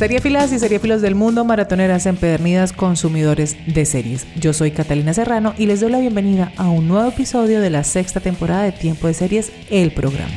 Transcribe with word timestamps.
Seriefilas 0.00 0.50
y 0.50 0.58
seriefilos 0.58 1.02
del 1.02 1.14
mundo, 1.14 1.44
maratoneras 1.44 2.06
empedernidas, 2.06 2.72
consumidores 2.72 3.58
de 3.66 3.84
series. 3.84 4.26
Yo 4.34 4.54
soy 4.54 4.70
Catalina 4.70 5.12
Serrano 5.12 5.52
y 5.58 5.66
les 5.66 5.80
doy 5.80 5.90
la 5.90 5.98
bienvenida 5.98 6.52
a 6.56 6.70
un 6.70 6.88
nuevo 6.88 7.06
episodio 7.06 7.60
de 7.60 7.68
la 7.68 7.84
sexta 7.84 8.18
temporada 8.18 8.62
de 8.62 8.72
Tiempo 8.72 9.08
de 9.08 9.12
Series, 9.12 9.52
el 9.68 9.92
programa. 9.92 10.32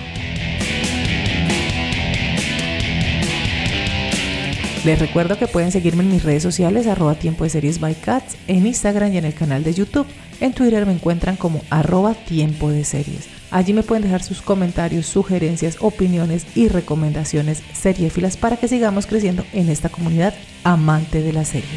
Les 4.84 5.00
recuerdo 5.00 5.40
que 5.40 5.48
pueden 5.48 5.72
seguirme 5.72 6.04
en 6.04 6.12
mis 6.12 6.24
redes 6.26 6.44
sociales, 6.44 6.86
arroba 6.86 7.16
tiempo 7.16 7.46
de 7.46 7.50
series 7.50 7.80
by 7.80 7.96
cats, 7.96 8.36
en 8.50 8.68
Instagram 8.68 9.14
y 9.14 9.18
en 9.20 9.24
el 9.24 9.34
canal 9.34 9.64
de 9.64 9.74
YouTube. 9.74 10.08
En 10.42 10.52
Twitter 10.52 10.86
me 10.86 10.92
encuentran 10.92 11.38
como 11.38 11.62
arroba 11.70 12.16
tiempo 12.16 12.70
de 12.70 12.84
series. 12.84 13.43
Allí 13.54 13.72
me 13.72 13.84
pueden 13.84 14.02
dejar 14.02 14.24
sus 14.24 14.42
comentarios, 14.42 15.06
sugerencias, 15.06 15.78
opiniones 15.80 16.48
y 16.56 16.70
recomendaciones 16.70 17.62
seriéfilas 17.72 18.36
para 18.36 18.58
que 18.58 18.68
sigamos 18.68 19.06
creciendo 19.06 19.46
en 19.54 19.70
esta 19.70 19.90
comunidad 19.90 20.34
amante 20.64 21.22
de 21.22 21.34
la 21.34 21.46
serie. 21.46 21.70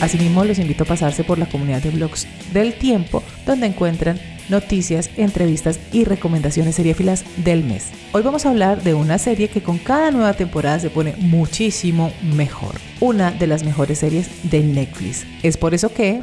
Asimismo, 0.00 0.44
los 0.44 0.58
invito 0.58 0.82
a 0.82 0.88
pasarse 0.88 1.22
por 1.22 1.38
la 1.38 1.46
comunidad 1.46 1.80
de 1.80 1.90
blogs 1.90 2.26
del 2.52 2.74
tiempo, 2.74 3.22
donde 3.46 3.66
encuentran 3.66 4.18
noticias, 4.48 5.10
entrevistas 5.16 5.78
y 5.92 6.04
recomendaciones 6.04 6.76
seriéfilas 6.76 7.24
del 7.44 7.64
mes. 7.64 7.90
Hoy 8.12 8.22
vamos 8.22 8.46
a 8.46 8.50
hablar 8.50 8.82
de 8.82 8.94
una 8.94 9.18
serie 9.18 9.48
que 9.48 9.62
con 9.62 9.78
cada 9.78 10.10
nueva 10.10 10.34
temporada 10.34 10.78
se 10.78 10.90
pone 10.90 11.14
muchísimo 11.18 12.12
mejor. 12.22 12.76
Una 13.00 13.30
de 13.30 13.46
las 13.46 13.64
mejores 13.64 13.98
series 13.98 14.50
de 14.50 14.60
Netflix. 14.60 15.26
Es 15.42 15.56
por 15.56 15.74
eso 15.74 15.92
que... 15.92 16.20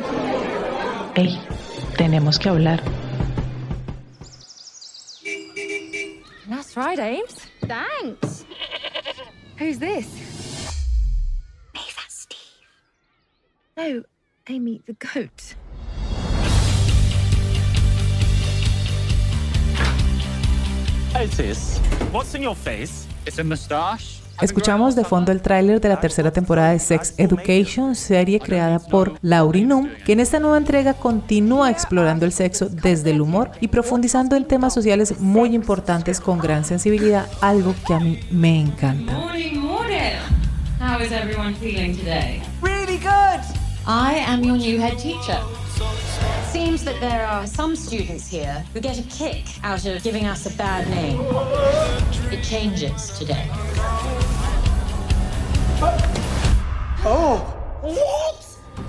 ¡Hey! 1.16 1.40
Tenemos 1.98 2.40
que 2.40 2.50
hablar. 2.50 2.82
That's 6.50 6.76
right, 6.76 7.00
Ames. 7.00 7.50
Thanks. 7.68 8.46
Who's 9.58 9.80
this? 9.80 10.08
Me, 11.74 11.82
that's 11.96 12.28
Steve. 12.28 12.40
No, 13.76 14.04
Amy 14.48 14.82
the 14.86 14.94
goat. 14.94 15.56
Escuchamos 24.42 24.96
de 24.96 25.04
fondo 25.04 25.32
el 25.32 25.42
tráiler 25.42 25.82
de 25.82 25.90
la 25.90 26.00
tercera 26.00 26.32
temporada 26.32 26.72
de 26.72 26.80
Sex 26.80 27.14
Education, 27.18 27.96
serie 27.96 28.40
creada 28.40 28.80
por 28.80 29.18
Laurie 29.22 29.66
Num, 29.66 29.90
que 30.06 30.14
en 30.14 30.22
esta 30.22 30.40
nueva 30.40 30.58
entrega 30.58 30.94
continúa 30.94 31.70
explorando 31.70 32.26
el 32.26 32.32
sexo 32.32 32.70
desde 32.70 33.12
el 33.12 33.20
humor 33.20 33.52
y 33.60 33.68
profundizando 33.68 34.38
en 34.38 34.46
temas 34.46 34.74
sociales 34.74 35.20
muy 35.20 35.54
importantes 35.54 36.22
con 36.22 36.40
gran 36.40 36.64
sensibilidad, 36.64 37.28
algo 37.42 37.76
que 37.86 37.94
a 37.94 38.00
mí 38.00 38.20
me 38.32 38.62
encanta. 38.62 39.14
How 40.80 41.02
is 41.02 41.12
everyone 41.12 41.54
feeling 41.56 41.94
today? 41.94 42.42
Really 42.62 42.98
good. 43.00 43.42
I 43.86 44.24
am 44.26 44.42
your 44.44 44.56
new 44.56 44.80
head 44.80 44.98
teacher. 44.98 45.38
Seems 46.52 46.84
that 46.84 47.00
there 47.00 47.28
are 47.28 47.46
some 47.46 47.76
students 47.76 48.28
here 48.28 48.66
who 48.74 48.80
get 48.82 48.98
a 48.98 49.04
kick 49.04 49.46
out 49.64 49.86
of 49.86 50.02
giving 50.04 50.26
us 50.26 50.48
a 50.48 50.58
bad 50.58 50.90
name. 50.90 51.20
It 52.32 52.44
changes 52.44 53.12
today. 53.20 53.46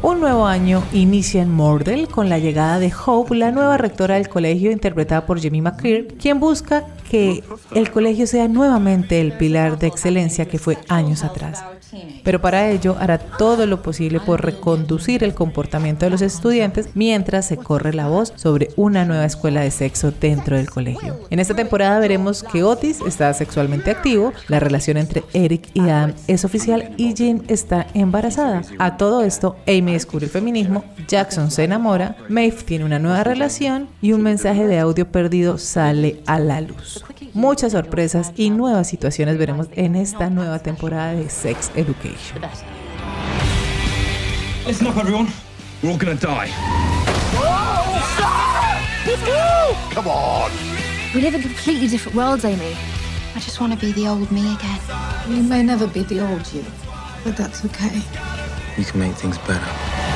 Un 0.03 0.21
nuevo 0.21 0.47
año 0.47 0.83
inicia 0.95 1.43
en 1.43 1.51
Mordel 1.51 2.09
con 2.09 2.31
la 2.31 2.39
llegada 2.39 2.79
de 2.79 2.91
Hope, 3.07 3.35
la 3.37 3.51
nueva 3.51 3.77
rectora 3.77 4.15
del 4.15 4.31
colegio 4.31 4.71
interpretada 4.71 5.27
por 5.27 5.43
Jamie 5.43 5.61
McCreer, 5.61 6.09
quien 6.17 6.41
busca 6.41 6.87
que 7.11 7.45
el 7.75 7.91
colegio 7.91 8.27
sea 8.27 8.49
nuevamente 8.49 9.21
el 9.21 9.33
pilar 9.33 9.79
de 9.79 9.89
excelencia 9.89 10.47
que 10.47 10.59
fue 10.59 10.79
años 10.89 11.25
atrás. 11.25 11.63
Pero 12.25 12.41
para 12.41 12.71
ello 12.71 12.97
hará 12.99 13.19
todo 13.19 13.67
lo 13.67 13.83
posible 13.83 14.21
por 14.21 14.45
reconducir 14.45 15.25
el 15.25 15.35
comportamiento 15.35 16.07
de 16.07 16.11
los 16.11 16.23
estudiantes 16.23 16.91
mientras 16.95 17.47
se 17.47 17.57
corre 17.57 17.93
la 17.93 18.09
voz 18.09 18.33
sobre 18.37 18.69
una 18.77 19.05
nueva 19.05 19.25
escuela 19.25 19.63
de 19.63 19.71
sexo 19.71 20.13
dentro 20.13 20.57
del 20.57 20.71
colegio. 20.71 21.19
En 21.31 21.41
esta 21.41 21.55
temporada 21.55 21.99
veremos 21.99 22.43
que 22.43 22.63
Otis 22.63 23.01
está 23.07 23.33
sexualmente 23.35 23.91
activo, 23.91 24.33
la 24.49 24.61
relación 24.61 24.97
entre 24.97 25.25
Eric 25.33 25.69
y 25.75 25.81
Adam 25.81 26.15
es 26.27 26.45
oficial 26.45 26.93
y 26.97 27.15
Jean 27.15 27.43
está 27.49 27.87
embarazada. 27.95 28.63
A 28.79 28.97
todo 28.97 29.23
esto, 29.23 29.57
Amy 29.67 29.93
descubre 29.93 30.27
el 30.27 30.31
feminismo, 30.31 30.85
Jackson 31.09 31.51
se 31.51 31.65
enamora, 31.65 32.17
Maeve 32.29 32.57
tiene 32.65 32.85
una 32.85 32.99
nueva 32.99 33.25
relación 33.25 33.89
y 34.01 34.13
un 34.13 34.23
mensaje 34.23 34.67
de 34.67 34.79
audio 34.79 35.11
perdido 35.11 35.59
sale 35.59 36.21
a 36.27 36.39
la 36.39 36.61
luz. 36.61 37.05
Muchas 37.33 37.73
sorpresas 37.73 38.33
y 38.37 38.51
nuevas 38.51 38.89
situaciones 38.89 39.39
veremos 39.39 39.69
en 39.77 39.95
esta 39.95 40.31
nueva 40.31 40.59
temporada 40.59 41.13
de 41.13 41.29
Sex 41.29 41.71
Education. 41.81 42.43
Listen 44.67 44.87
up, 44.87 44.99
everyone. 44.99 45.29
We're 45.83 45.93
all 45.93 45.97
gonna 45.97 46.15
die. 46.15 46.49
Whoa! 47.39 47.95
Come 49.95 50.07
on! 50.07 50.51
We 51.15 51.23
live 51.23 51.35
in 51.37 51.41
completely 51.41 51.89
different 51.89 52.19
worlds, 52.19 52.45
Amy. 52.45 52.77
I 53.35 53.41
just 53.41 53.63
want 53.63 53.73
to 53.73 53.79
be 53.79 53.93
the 53.93 54.09
old 54.09 54.31
me 54.31 54.55
again. 54.57 54.79
You 55.27 55.43
may 55.43 55.63
never 55.63 55.87
be 55.87 56.03
the 56.03 56.21
old 56.21 56.53
you, 56.53 56.67
but 57.25 57.39
that's 57.39 57.65
okay. 57.65 58.03
You 58.77 58.85
can 58.85 59.01
make 59.01 59.15
things 59.15 59.39
better. 59.39 60.10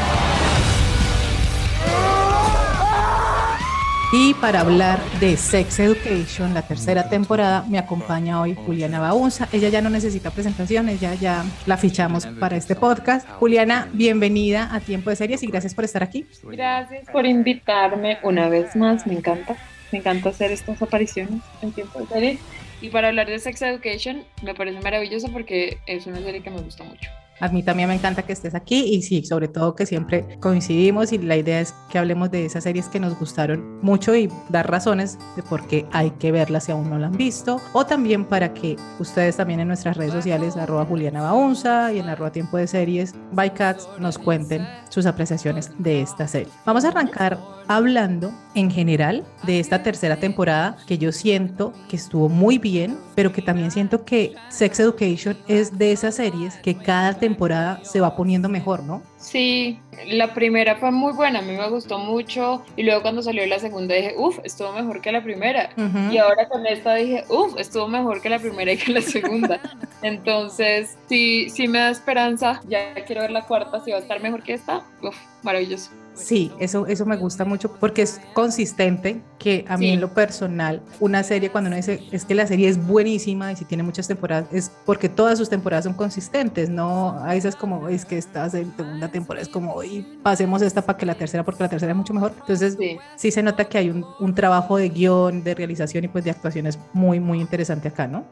Y 4.16 4.32
para 4.34 4.60
hablar 4.60 5.00
de 5.18 5.36
Sex 5.36 5.80
Education, 5.80 6.54
la 6.54 6.62
tercera 6.62 7.08
temporada, 7.08 7.64
me 7.68 7.80
acompaña 7.80 8.40
hoy 8.40 8.54
Juliana 8.54 9.00
Baunza. 9.00 9.48
Ella 9.52 9.70
ya 9.70 9.82
no 9.82 9.90
necesita 9.90 10.30
presentación, 10.30 10.88
ella 10.88 11.14
ya 11.14 11.44
la 11.66 11.76
fichamos 11.76 12.24
para 12.24 12.56
este 12.56 12.76
podcast. 12.76 13.28
Juliana, 13.40 13.88
bienvenida 13.92 14.72
a 14.72 14.78
Tiempo 14.78 15.10
de 15.10 15.16
Series 15.16 15.42
y 15.42 15.48
gracias 15.48 15.74
por 15.74 15.82
estar 15.82 16.04
aquí. 16.04 16.24
Gracias 16.44 17.10
por 17.10 17.26
invitarme 17.26 18.18
una 18.22 18.48
vez 18.48 18.76
más, 18.76 19.04
me 19.04 19.14
encanta. 19.14 19.56
Me 19.90 19.98
encanta 19.98 20.28
hacer 20.28 20.52
estas 20.52 20.80
apariciones 20.80 21.42
en 21.60 21.72
tiempo 21.72 21.98
de 21.98 22.06
series. 22.06 22.40
Y 22.80 22.90
para 22.90 23.08
hablar 23.08 23.26
de 23.26 23.40
Sex 23.40 23.62
Education, 23.62 24.22
me 24.44 24.54
parece 24.54 24.80
maravilloso 24.80 25.26
porque 25.32 25.78
es 25.86 26.06
una 26.06 26.20
serie 26.20 26.40
que 26.40 26.50
me 26.50 26.60
gusta 26.60 26.84
mucho. 26.84 27.10
A 27.40 27.48
mí 27.48 27.62
también 27.62 27.88
me 27.88 27.94
encanta 27.94 28.22
que 28.22 28.32
estés 28.32 28.54
aquí 28.54 28.84
y 28.94 29.02
sí, 29.02 29.24
sobre 29.24 29.48
todo 29.48 29.74
que 29.74 29.86
siempre 29.86 30.38
coincidimos 30.40 31.12
y 31.12 31.18
la 31.18 31.36
idea 31.36 31.60
es 31.60 31.74
que 31.90 31.98
hablemos 31.98 32.30
de 32.30 32.46
esas 32.46 32.64
series 32.64 32.88
que 32.88 33.00
nos 33.00 33.18
gustaron 33.18 33.80
mucho 33.82 34.14
y 34.14 34.30
dar 34.48 34.70
razones 34.70 35.18
de 35.36 35.42
por 35.42 35.66
qué 35.66 35.86
hay 35.92 36.10
que 36.12 36.32
verlas 36.32 36.64
si 36.64 36.72
aún 36.72 36.88
no 36.90 36.98
la 36.98 37.08
han 37.08 37.16
visto. 37.16 37.60
O 37.72 37.84
también 37.84 38.24
para 38.24 38.54
que 38.54 38.76
ustedes 38.98 39.36
también 39.36 39.60
en 39.60 39.68
nuestras 39.68 39.96
redes 39.96 40.12
sociales 40.12 40.56
arroba 40.56 40.84
Juliana 40.84 41.22
Baunza 41.22 41.92
y 41.92 41.98
en 41.98 42.08
arroba 42.08 42.32
Tiempo 42.32 42.56
de 42.56 42.66
Series 42.66 43.14
by 43.32 43.52
Cats 43.54 43.88
nos 43.98 44.18
cuenten 44.18 44.66
sus 44.94 45.06
apreciaciones 45.06 45.72
de 45.78 46.00
esta 46.00 46.28
serie. 46.28 46.52
Vamos 46.64 46.84
a 46.84 46.88
arrancar 46.88 47.38
hablando 47.66 48.32
en 48.54 48.70
general 48.70 49.24
de 49.42 49.58
esta 49.58 49.82
tercera 49.82 50.16
temporada 50.16 50.76
que 50.86 50.98
yo 50.98 51.10
siento 51.10 51.72
que 51.88 51.96
estuvo 51.96 52.28
muy 52.28 52.58
bien, 52.58 52.96
pero 53.16 53.32
que 53.32 53.42
también 53.42 53.72
siento 53.72 54.04
que 54.04 54.34
Sex 54.50 54.78
Education 54.78 55.36
es 55.48 55.76
de 55.76 55.90
esas 55.90 56.14
series 56.14 56.54
que 56.58 56.76
cada 56.76 57.14
temporada 57.14 57.80
se 57.82 58.00
va 58.00 58.14
poniendo 58.14 58.48
mejor, 58.48 58.84
¿no? 58.84 59.02
Sí, 59.24 59.80
la 60.06 60.34
primera 60.34 60.76
fue 60.76 60.90
muy 60.90 61.14
buena, 61.14 61.38
a 61.38 61.42
mí 61.42 61.52
me 61.56 61.66
gustó 61.70 61.98
mucho 61.98 62.62
y 62.76 62.82
luego 62.82 63.00
cuando 63.00 63.22
salió 63.22 63.46
la 63.46 63.58
segunda 63.58 63.94
dije, 63.94 64.14
uff, 64.18 64.38
estuvo 64.44 64.70
mejor 64.72 65.00
que 65.00 65.10
la 65.12 65.22
primera. 65.22 65.70
Y 66.12 66.18
ahora 66.18 66.46
con 66.46 66.66
esta 66.66 66.94
dije, 66.96 67.24
uff, 67.30 67.58
estuvo 67.58 67.88
mejor 67.88 68.20
que 68.20 68.28
la 68.28 68.38
primera 68.38 68.74
y 68.74 68.76
que 68.76 68.92
la 68.92 69.00
segunda. 69.00 69.60
Entonces, 70.02 70.98
sí, 71.08 71.48
sí 71.48 71.68
me 71.68 71.78
da 71.78 71.88
esperanza, 71.88 72.60
ya 72.68 72.92
quiero 73.06 73.22
ver 73.22 73.30
la 73.30 73.46
cuarta, 73.46 73.82
si 73.82 73.92
va 73.92 73.96
a 73.96 74.00
estar 74.00 74.20
mejor 74.20 74.42
que 74.42 74.52
esta, 74.52 74.84
uff, 75.00 75.16
maravilloso. 75.42 75.90
Sí, 76.14 76.52
eso, 76.60 76.86
eso 76.86 77.04
me 77.06 77.16
gusta 77.16 77.44
mucho 77.44 77.72
porque 77.72 78.02
es 78.02 78.20
consistente, 78.34 79.20
que 79.38 79.64
a 79.68 79.76
mí 79.76 79.86
Sí. 79.86 79.92
en 79.92 80.00
lo 80.00 80.14
personal, 80.14 80.80
una 81.00 81.22
serie 81.22 81.50
cuando 81.50 81.68
uno 81.68 81.76
dice 81.76 82.02
es 82.12 82.24
que 82.24 82.34
la 82.34 82.46
serie 82.46 82.68
es 82.68 82.78
buenísima 82.86 83.52
y 83.52 83.56
si 83.56 83.64
tiene 83.64 83.82
muchas 83.82 84.06
temporadas, 84.08 84.46
es 84.52 84.70
porque 84.86 85.08
todas 85.08 85.36
sus 85.38 85.50
temporadas 85.50 85.84
son 85.84 85.94
consistentes, 85.94 86.70
no 86.70 87.10
a 87.20 87.34
veces 87.34 87.54
como 87.56 87.88
es 87.88 88.04
que 88.04 88.16
esta 88.16 88.48
segunda 88.48 89.08
temporada 89.08 89.42
es 89.42 89.48
como 89.48 89.82
y 89.82 90.02
pasemos 90.22 90.62
esta 90.62 90.82
para 90.82 90.96
que 90.96 91.04
la 91.04 91.14
tercera, 91.14 91.44
porque 91.44 91.62
la 91.64 91.68
tercera 91.68 91.92
es 91.92 91.96
mucho 91.96 92.14
mejor. 92.14 92.32
Entonces, 92.40 92.76
sí, 92.78 92.96
Sí. 93.16 93.30
se 93.32 93.42
nota 93.42 93.64
que 93.66 93.76
hay 93.78 93.90
un, 93.90 94.06
un 94.20 94.34
trabajo 94.34 94.76
de 94.78 94.88
guion, 94.88 95.42
de 95.44 95.54
realización 95.54 96.04
y 96.04 96.08
pues 96.08 96.24
de 96.24 96.30
actuaciones 96.30 96.78
muy, 96.92 97.18
muy 97.20 97.40
interesante 97.40 97.88
acá, 97.88 98.06
¿no? 98.06 98.24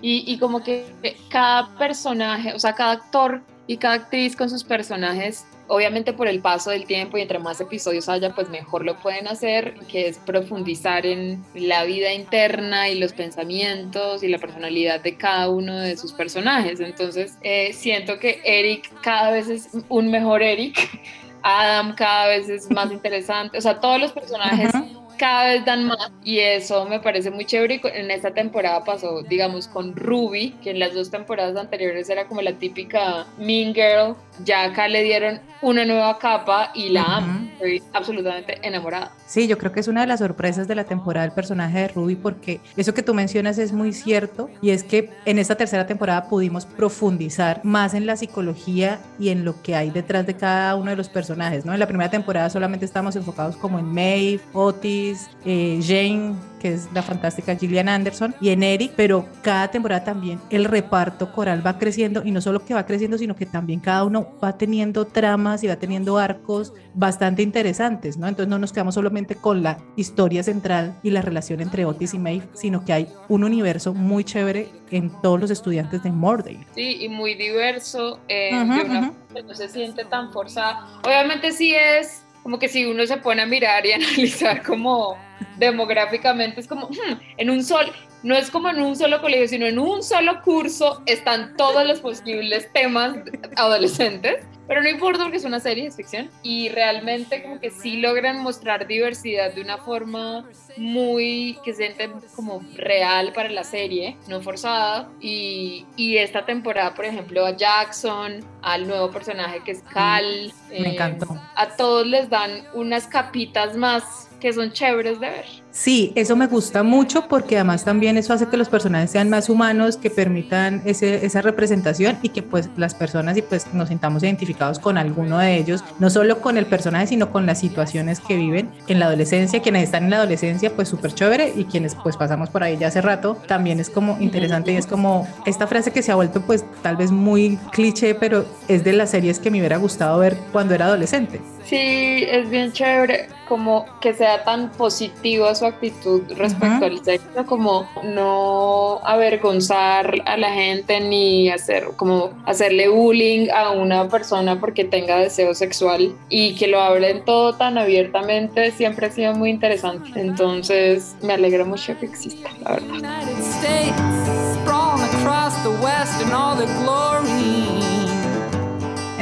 Y, 0.00 0.24
y 0.32 0.38
como 0.38 0.62
que 0.62 0.84
cada 1.30 1.74
personaje, 1.76 2.52
o 2.52 2.58
sea, 2.58 2.74
cada 2.74 2.92
actor 2.92 3.40
y 3.66 3.78
cada 3.78 3.94
actriz 3.94 4.36
con 4.36 4.50
sus 4.50 4.62
personajes, 4.62 5.44
obviamente 5.68 6.12
por 6.12 6.28
el 6.28 6.40
paso 6.40 6.70
del 6.70 6.86
tiempo 6.86 7.18
y 7.18 7.22
entre 7.22 7.38
más 7.38 7.60
episodios 7.60 8.08
haya, 8.08 8.34
pues 8.34 8.48
mejor 8.48 8.84
lo 8.84 8.96
pueden 8.96 9.28
hacer, 9.28 9.74
que 9.88 10.08
es 10.08 10.18
profundizar 10.18 11.06
en 11.06 11.44
la 11.54 11.84
vida 11.84 12.12
interna 12.12 12.88
y 12.88 12.98
los 12.98 13.12
pensamientos 13.12 14.22
y 14.22 14.28
la 14.28 14.38
personalidad 14.38 15.00
de 15.00 15.16
cada 15.16 15.48
uno 15.48 15.78
de 15.78 15.96
sus 15.96 16.12
personajes. 16.12 16.80
Entonces, 16.80 17.38
eh, 17.42 17.72
siento 17.72 18.18
que 18.18 18.40
Eric 18.44 18.90
cada 19.02 19.30
vez 19.30 19.48
es 19.48 19.68
un 19.88 20.10
mejor 20.10 20.42
Eric. 20.42 21.00
Adam 21.42 21.94
cada 21.94 22.28
vez 22.28 22.48
es 22.48 22.70
más 22.70 22.90
interesante, 22.92 23.58
o 23.58 23.60
sea, 23.60 23.78
todos 23.78 24.00
los 24.00 24.12
personajes 24.12 24.72
cada 25.16 25.52
vez 25.52 25.64
dan 25.64 25.84
más 25.84 26.10
y 26.22 26.40
eso 26.40 26.86
me 26.86 27.00
parece 27.00 27.30
muy 27.30 27.44
chévere. 27.44 27.80
En 27.84 28.10
esta 28.10 28.32
temporada 28.32 28.84
pasó, 28.84 29.22
digamos, 29.22 29.68
con 29.68 29.94
Ruby, 29.94 30.50
que 30.62 30.70
en 30.70 30.78
las 30.78 30.94
dos 30.94 31.10
temporadas 31.10 31.56
anteriores 31.56 32.08
era 32.10 32.26
como 32.26 32.42
la 32.42 32.52
típica 32.52 33.26
Mean 33.38 33.74
Girl. 33.74 34.16
Ya 34.42 34.64
acá 34.64 34.88
le 34.88 35.02
dieron 35.02 35.40
una 35.62 35.84
nueva 35.84 36.18
capa 36.18 36.70
y 36.74 36.90
la 36.90 37.02
amo. 37.04 37.48
Estoy 37.52 37.82
absolutamente 37.92 38.58
enamorada. 38.66 39.12
Sí, 39.26 39.46
yo 39.46 39.56
creo 39.58 39.72
que 39.72 39.80
es 39.80 39.88
una 39.88 40.02
de 40.02 40.06
las 40.06 40.20
sorpresas 40.20 40.68
de 40.68 40.74
la 40.74 40.84
temporada 40.84 41.26
del 41.26 41.34
personaje 41.34 41.80
de 41.80 41.88
Ruby 41.88 42.16
porque 42.16 42.60
eso 42.76 42.92
que 42.94 43.02
tú 43.02 43.14
mencionas 43.14 43.58
es 43.58 43.72
muy 43.72 43.92
cierto 43.92 44.50
y 44.60 44.70
es 44.70 44.82
que 44.82 45.10
en 45.24 45.38
esta 45.38 45.54
tercera 45.54 45.86
temporada 45.86 46.28
pudimos 46.28 46.66
profundizar 46.66 47.60
más 47.64 47.94
en 47.94 48.06
la 48.06 48.16
psicología 48.16 49.00
y 49.18 49.30
en 49.30 49.44
lo 49.44 49.62
que 49.62 49.76
hay 49.76 49.90
detrás 49.90 50.26
de 50.26 50.34
cada 50.34 50.74
uno 50.74 50.90
de 50.90 50.96
los 50.96 51.08
personajes, 51.08 51.64
¿no? 51.64 51.72
En 51.72 51.80
la 51.80 51.86
primera 51.86 52.10
temporada 52.10 52.50
solamente 52.50 52.84
estábamos 52.84 53.16
enfocados 53.16 53.56
como 53.56 53.78
en 53.78 53.86
Maeve, 53.86 54.40
Otis, 54.52 55.30
eh, 55.44 55.80
Jane, 55.82 56.34
que 56.64 56.72
es 56.72 56.88
la 56.94 57.02
fantástica 57.02 57.54
Gillian 57.56 57.90
Anderson, 57.90 58.34
y 58.40 58.48
en 58.48 58.62
Eric, 58.62 58.92
pero 58.96 59.28
cada 59.42 59.70
temporada 59.70 60.02
también 60.02 60.40
el 60.48 60.64
reparto 60.64 61.30
coral 61.30 61.64
va 61.64 61.78
creciendo 61.78 62.22
y 62.24 62.30
no 62.30 62.40
solo 62.40 62.64
que 62.64 62.72
va 62.72 62.86
creciendo, 62.86 63.18
sino 63.18 63.36
que 63.36 63.44
también 63.44 63.80
cada 63.80 64.02
uno 64.02 64.38
va 64.42 64.56
teniendo 64.56 65.04
tramas 65.04 65.62
y 65.62 65.66
va 65.66 65.76
teniendo 65.76 66.16
arcos 66.16 66.72
bastante 66.94 67.42
interesantes, 67.42 68.16
¿no? 68.16 68.28
Entonces 68.28 68.48
no 68.48 68.58
nos 68.58 68.72
quedamos 68.72 68.94
solamente 68.94 69.34
con 69.34 69.62
la 69.62 69.76
historia 69.96 70.42
central 70.42 70.98
y 71.02 71.10
la 71.10 71.20
relación 71.20 71.60
entre 71.60 71.84
Otis 71.84 72.14
y 72.14 72.18
Maeve, 72.18 72.48
sino 72.54 72.82
que 72.82 72.94
hay 72.94 73.08
un 73.28 73.44
universo 73.44 73.92
muy 73.92 74.24
chévere 74.24 74.70
en 74.90 75.10
todos 75.20 75.38
los 75.38 75.50
estudiantes 75.50 76.02
de 76.02 76.12
Mordale. 76.12 76.66
Sí, 76.74 77.04
y 77.04 77.10
muy 77.10 77.34
diverso, 77.34 78.20
eh, 78.28 78.52
no 78.54 79.54
se 79.54 79.68
siente 79.68 80.06
tan 80.06 80.32
forzada. 80.32 80.86
Obviamente 81.04 81.52
sí 81.52 81.74
es 81.74 82.23
como 82.44 82.58
que 82.58 82.68
si 82.68 82.84
uno 82.84 83.06
se 83.06 83.16
pone 83.16 83.40
a 83.40 83.46
mirar 83.46 83.86
y 83.86 83.92
analizar 83.94 84.62
como 84.62 85.16
demográficamente, 85.56 86.60
es 86.60 86.68
como 86.68 86.88
hmm, 86.88 87.18
en 87.38 87.50
un 87.50 87.64
sol, 87.64 87.90
no 88.24 88.34
es 88.34 88.50
como 88.50 88.70
en 88.70 88.80
un 88.80 88.96
solo 88.96 89.20
colegio, 89.20 89.46
sino 89.46 89.66
en 89.66 89.78
un 89.78 90.02
solo 90.02 90.40
curso 90.42 91.02
están 91.06 91.56
todos 91.56 91.86
los 91.86 92.00
posibles 92.00 92.72
temas 92.72 93.16
adolescentes, 93.56 94.46
pero 94.66 94.82
no 94.82 94.88
importa 94.88 95.22
porque 95.22 95.36
es 95.36 95.44
una 95.44 95.60
serie, 95.60 95.84
de 95.84 95.90
ficción, 95.90 96.30
y 96.42 96.70
realmente 96.70 97.42
como 97.42 97.60
que 97.60 97.70
sí 97.70 97.98
logran 97.98 98.38
mostrar 98.38 98.86
diversidad 98.86 99.52
de 99.52 99.60
una 99.60 99.76
forma 99.76 100.48
muy 100.78 101.58
que 101.64 101.74
se 101.74 101.94
siente 101.94 102.10
como 102.34 102.62
real 102.76 103.32
para 103.34 103.50
la 103.50 103.62
serie, 103.62 104.16
no 104.26 104.40
forzada, 104.40 105.10
y, 105.20 105.84
y 105.96 106.16
esta 106.16 106.46
temporada, 106.46 106.94
por 106.94 107.04
ejemplo, 107.04 107.44
a 107.44 107.54
Jackson, 107.54 108.40
al 108.62 108.86
nuevo 108.88 109.10
personaje 109.10 109.60
que 109.62 109.72
es 109.72 109.82
Cal, 109.82 110.50
Me 110.70 110.76
eh, 110.78 110.92
encantó. 110.94 111.38
a 111.56 111.76
todos 111.76 112.06
les 112.06 112.30
dan 112.30 112.64
unas 112.72 113.06
capitas 113.06 113.76
más 113.76 114.30
que 114.44 114.52
son 114.52 114.72
chéveres 114.72 115.18
de 115.20 115.30
ver. 115.30 115.44
Sí, 115.70 116.12
eso 116.16 116.36
me 116.36 116.46
gusta 116.46 116.82
mucho 116.82 117.28
porque 117.28 117.56
además 117.56 117.82
también 117.82 118.18
eso 118.18 118.34
hace 118.34 118.46
que 118.46 118.58
los 118.58 118.68
personajes 118.68 119.10
sean 119.10 119.30
más 119.30 119.48
humanos, 119.48 119.96
que 119.96 120.10
permitan 120.10 120.82
ese, 120.84 121.24
esa 121.24 121.40
representación 121.40 122.18
y 122.20 122.28
que 122.28 122.42
pues 122.42 122.68
las 122.76 122.94
personas 122.94 123.38
y 123.38 123.42
pues 123.42 123.72
nos 123.72 123.88
sintamos 123.88 124.22
identificados 124.22 124.78
con 124.78 124.98
alguno 124.98 125.38
de 125.38 125.56
ellos, 125.56 125.82
no 125.98 126.10
solo 126.10 126.42
con 126.42 126.58
el 126.58 126.66
personaje, 126.66 127.06
sino 127.06 127.32
con 127.32 127.46
las 127.46 127.58
situaciones 127.58 128.20
que 128.20 128.36
viven 128.36 128.70
en 128.86 128.98
la 128.98 129.06
adolescencia, 129.06 129.62
quienes 129.62 129.84
están 129.84 130.04
en 130.04 130.10
la 130.10 130.18
adolescencia 130.18 130.76
pues 130.76 130.90
súper 130.90 131.14
chévere 131.14 131.54
y 131.56 131.64
quienes 131.64 131.94
pues 131.94 132.18
pasamos 132.18 132.50
por 132.50 132.62
ahí 132.62 132.76
ya 132.76 132.88
hace 132.88 133.00
rato, 133.00 133.38
también 133.48 133.80
es 133.80 133.88
como 133.88 134.18
interesante 134.20 134.72
y 134.72 134.76
es 134.76 134.86
como 134.86 135.26
esta 135.46 135.66
frase 135.66 135.90
que 135.90 136.02
se 136.02 136.12
ha 136.12 136.16
vuelto 136.16 136.42
pues 136.42 136.66
tal 136.82 136.98
vez 136.98 137.10
muy 137.10 137.56
cliché, 137.72 138.14
pero 138.14 138.44
es 138.68 138.84
de 138.84 138.92
las 138.92 139.12
series 139.12 139.38
que 139.38 139.50
me 139.50 139.60
hubiera 139.60 139.78
gustado 139.78 140.18
ver 140.18 140.36
cuando 140.52 140.74
era 140.74 140.84
adolescente. 140.84 141.40
Sí, 141.64 142.26
es 142.28 142.50
bien 142.50 142.70
chévere 142.70 143.33
como 143.48 143.86
que 144.00 144.14
sea 144.14 144.44
tan 144.44 144.70
positiva 144.72 145.54
su 145.54 145.66
actitud 145.66 146.22
respecto 146.36 146.84
al 146.84 147.04
sexo, 147.04 147.46
como 147.46 147.88
no 148.02 149.00
avergonzar 149.04 150.22
a 150.26 150.36
la 150.36 150.52
gente 150.52 151.00
ni 151.00 151.50
hacer 151.50 151.88
como 151.96 152.30
hacerle 152.46 152.88
bullying 152.88 153.48
a 153.50 153.70
una 153.70 154.08
persona 154.08 154.58
porque 154.58 154.84
tenga 154.84 155.18
deseo 155.18 155.54
sexual 155.54 156.14
y 156.28 156.54
que 156.54 156.66
lo 156.66 156.80
hablen 156.80 157.24
todo 157.24 157.54
tan 157.54 157.78
abiertamente 157.78 158.70
siempre 158.70 159.06
ha 159.06 159.10
sido 159.10 159.34
muy 159.34 159.50
interesante. 159.50 160.20
Entonces 160.20 161.16
me 161.22 161.34
alegra 161.34 161.64
mucho 161.64 161.98
que 161.98 162.06
exista, 162.06 162.50
la 162.62 162.72
verdad. 162.72 164.13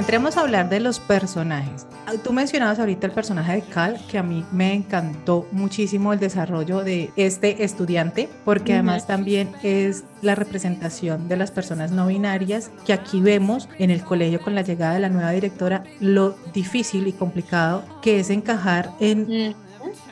Entremos 0.03 0.37
a 0.37 0.41
hablar 0.41 0.69
de 0.69 0.81
los 0.81 0.99
personajes. 0.99 1.87
Ah, 2.07 2.15
tú 2.25 2.33
mencionabas 2.33 2.81
ahorita 2.81 3.07
el 3.07 3.13
personaje 3.13 3.53
de 3.53 3.63
Cal, 3.63 4.05
que 4.11 4.19
a 4.19 4.25
mí 4.25 4.45
me 4.51 4.75
encantó 4.75 5.47
muchísimo 5.53 6.13
el 6.13 6.19
desarrollo 6.19 6.83
de 6.83 7.13
este 7.15 7.63
estudiante, 7.63 8.29
porque 8.45 8.73
además 8.73 9.07
también 9.07 9.53
es 9.63 10.03
la 10.21 10.35
representación 10.35 11.29
de 11.29 11.37
las 11.37 11.53
personas 11.53 11.93
no 11.93 12.09
binarias 12.09 12.73
que 12.85 12.93
aquí 12.93 13.21
vemos 13.21 13.69
en 13.79 13.91
el 13.91 14.03
colegio 14.03 14.41
con 14.41 14.57
la 14.57 14.63
llegada 14.63 14.95
de 14.95 15.01
la 15.01 15.09
nueva 15.09 15.31
directora, 15.31 15.85
lo 16.01 16.35
difícil 16.53 17.07
y 17.07 17.13
complicado 17.13 17.85
que 18.03 18.19
es 18.19 18.31
encajar 18.31 18.91
en 18.99 19.55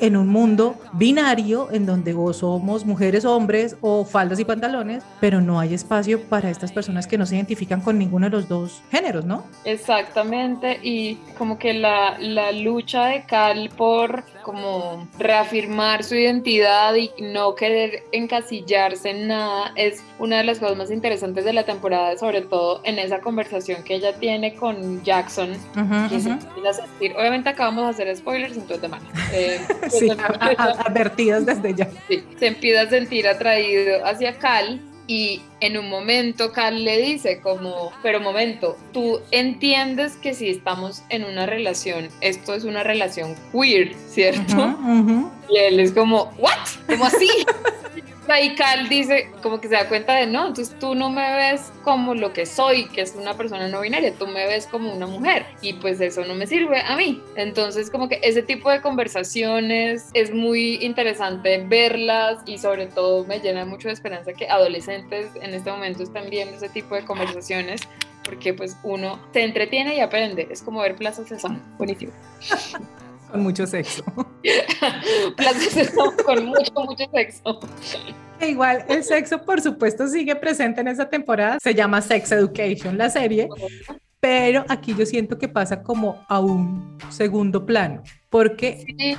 en 0.00 0.16
un 0.16 0.28
mundo 0.28 0.76
binario 0.92 1.68
en 1.72 1.86
donde 1.86 2.14
o 2.14 2.32
somos 2.32 2.84
mujeres 2.84 3.24
hombres 3.24 3.76
o 3.80 4.04
faldas 4.04 4.40
y 4.40 4.44
pantalones, 4.44 5.02
pero 5.20 5.40
no 5.40 5.60
hay 5.60 5.74
espacio 5.74 6.22
para 6.22 6.50
estas 6.50 6.72
personas 6.72 7.06
que 7.06 7.18
no 7.18 7.26
se 7.26 7.36
identifican 7.36 7.80
con 7.80 7.98
ninguno 7.98 8.26
de 8.26 8.30
los 8.30 8.48
dos 8.48 8.82
géneros, 8.90 9.24
¿no? 9.24 9.44
Exactamente, 9.64 10.78
y 10.82 11.16
como 11.38 11.58
que 11.58 11.74
la, 11.74 12.18
la 12.18 12.52
lucha 12.52 13.06
de 13.06 13.24
Cal 13.24 13.70
por 13.76 14.24
como 14.42 15.08
reafirmar 15.18 16.04
su 16.04 16.14
identidad 16.14 16.94
y 16.94 17.10
no 17.20 17.54
querer 17.54 18.04
encasillarse 18.12 19.10
en 19.10 19.28
nada 19.28 19.72
es 19.76 20.02
una 20.18 20.38
de 20.38 20.44
las 20.44 20.58
cosas 20.58 20.76
más 20.76 20.90
interesantes 20.90 21.44
de 21.44 21.52
la 21.52 21.64
temporada, 21.64 22.16
sobre 22.18 22.42
todo 22.42 22.80
en 22.84 22.98
esa 22.98 23.20
conversación 23.20 23.82
que 23.84 23.94
ella 23.94 24.14
tiene 24.16 24.54
con 24.54 25.02
Jackson. 25.02 25.52
obviamente 25.76 27.48
acabamos 27.48 27.84
de 27.84 27.90
hacer 27.90 28.16
spoilers, 28.16 28.54
entonces 28.54 28.82
demás. 28.82 29.02
Eh, 29.32 29.60
sí, 29.90 30.08
advertidos 30.58 31.46
desde 31.46 31.74
ya. 31.74 31.88
Sí, 32.08 32.24
se 32.38 32.46
empieza 32.48 32.82
a 32.82 32.88
sentir 32.88 33.26
atraído 33.26 34.04
hacia 34.04 34.38
Cal 34.38 34.80
y 35.10 35.42
en 35.58 35.76
un 35.76 35.90
momento 35.90 36.52
Cal 36.52 36.84
le 36.84 36.96
dice 36.98 37.40
como, 37.40 37.90
pero 38.00 38.20
momento, 38.20 38.78
tú 38.92 39.20
entiendes 39.32 40.14
que 40.14 40.34
si 40.34 40.48
estamos 40.48 41.02
en 41.08 41.24
una 41.24 41.46
relación, 41.46 42.08
esto 42.20 42.54
es 42.54 42.62
una 42.62 42.84
relación 42.84 43.34
queer, 43.50 43.92
¿cierto? 44.08 44.78
Y 45.50 45.58
él 45.58 45.80
es 45.80 45.90
como, 45.90 46.32
¿what? 46.38 46.52
¿Cómo 46.86 47.06
así? 47.06 47.28
y 48.38 48.54
Cal 48.54 48.88
dice, 48.88 49.30
como 49.42 49.60
que 49.60 49.68
se 49.68 49.74
da 49.74 49.88
cuenta 49.88 50.14
de, 50.14 50.26
no, 50.26 50.48
entonces 50.48 50.78
tú 50.78 50.94
no 50.94 51.10
me 51.10 51.34
ves 51.34 51.72
como 51.82 52.14
lo 52.14 52.32
que 52.32 52.46
soy, 52.46 52.86
que 52.88 53.00
es 53.00 53.14
una 53.16 53.36
persona 53.36 53.68
no 53.68 53.80
binaria, 53.80 54.12
tú 54.14 54.26
me 54.26 54.46
ves 54.46 54.66
como 54.66 54.92
una 54.92 55.06
mujer 55.06 55.46
y 55.62 55.72
pues 55.74 56.00
eso 56.00 56.24
no 56.24 56.34
me 56.34 56.46
sirve 56.46 56.80
a 56.80 56.96
mí. 56.96 57.20
Entonces 57.36 57.90
como 57.90 58.08
que 58.08 58.20
ese 58.22 58.42
tipo 58.42 58.70
de 58.70 58.80
conversaciones 58.80 60.10
es 60.14 60.32
muy 60.32 60.76
interesante 60.76 61.64
verlas 61.66 62.38
y 62.46 62.58
sobre 62.58 62.86
todo 62.86 63.24
me 63.24 63.40
llena 63.40 63.64
mucho 63.64 63.88
de 63.88 63.94
esperanza 63.94 64.32
que 64.32 64.48
adolescentes 64.48 65.28
en 65.40 65.54
este 65.54 65.70
momento 65.70 66.02
están 66.02 66.28
viendo 66.30 66.56
ese 66.56 66.68
tipo 66.68 66.94
de 66.94 67.04
conversaciones 67.04 67.80
porque 68.22 68.54
pues 68.54 68.76
uno 68.82 69.18
se 69.32 69.42
entretiene 69.42 69.96
y 69.96 70.00
aprende, 70.00 70.46
es 70.50 70.62
como 70.62 70.80
ver 70.80 70.94
Plaza 70.94 71.24
Sésamo, 71.24 71.58
buenísimo. 71.78 72.12
Con 73.30 73.42
mucho 73.42 73.66
sexo. 73.66 74.04
con 76.24 76.46
mucho, 76.46 76.72
mucho 76.84 77.04
sexo. 77.12 77.60
E 78.40 78.48
igual 78.48 78.84
el 78.88 79.04
sexo, 79.04 79.42
por 79.42 79.60
supuesto, 79.60 80.08
sigue 80.08 80.34
presente 80.36 80.80
en 80.80 80.88
esa 80.88 81.08
temporada. 81.08 81.58
Se 81.60 81.74
llama 81.74 82.00
Sex 82.00 82.32
Education, 82.32 82.96
la 82.96 83.10
serie. 83.10 83.48
Pero 84.20 84.64
aquí 84.68 84.94
yo 84.94 85.06
siento 85.06 85.38
que 85.38 85.48
pasa 85.48 85.82
como 85.82 86.24
a 86.28 86.40
un 86.40 86.98
segundo 87.08 87.64
plano, 87.64 88.02
porque 88.30 89.16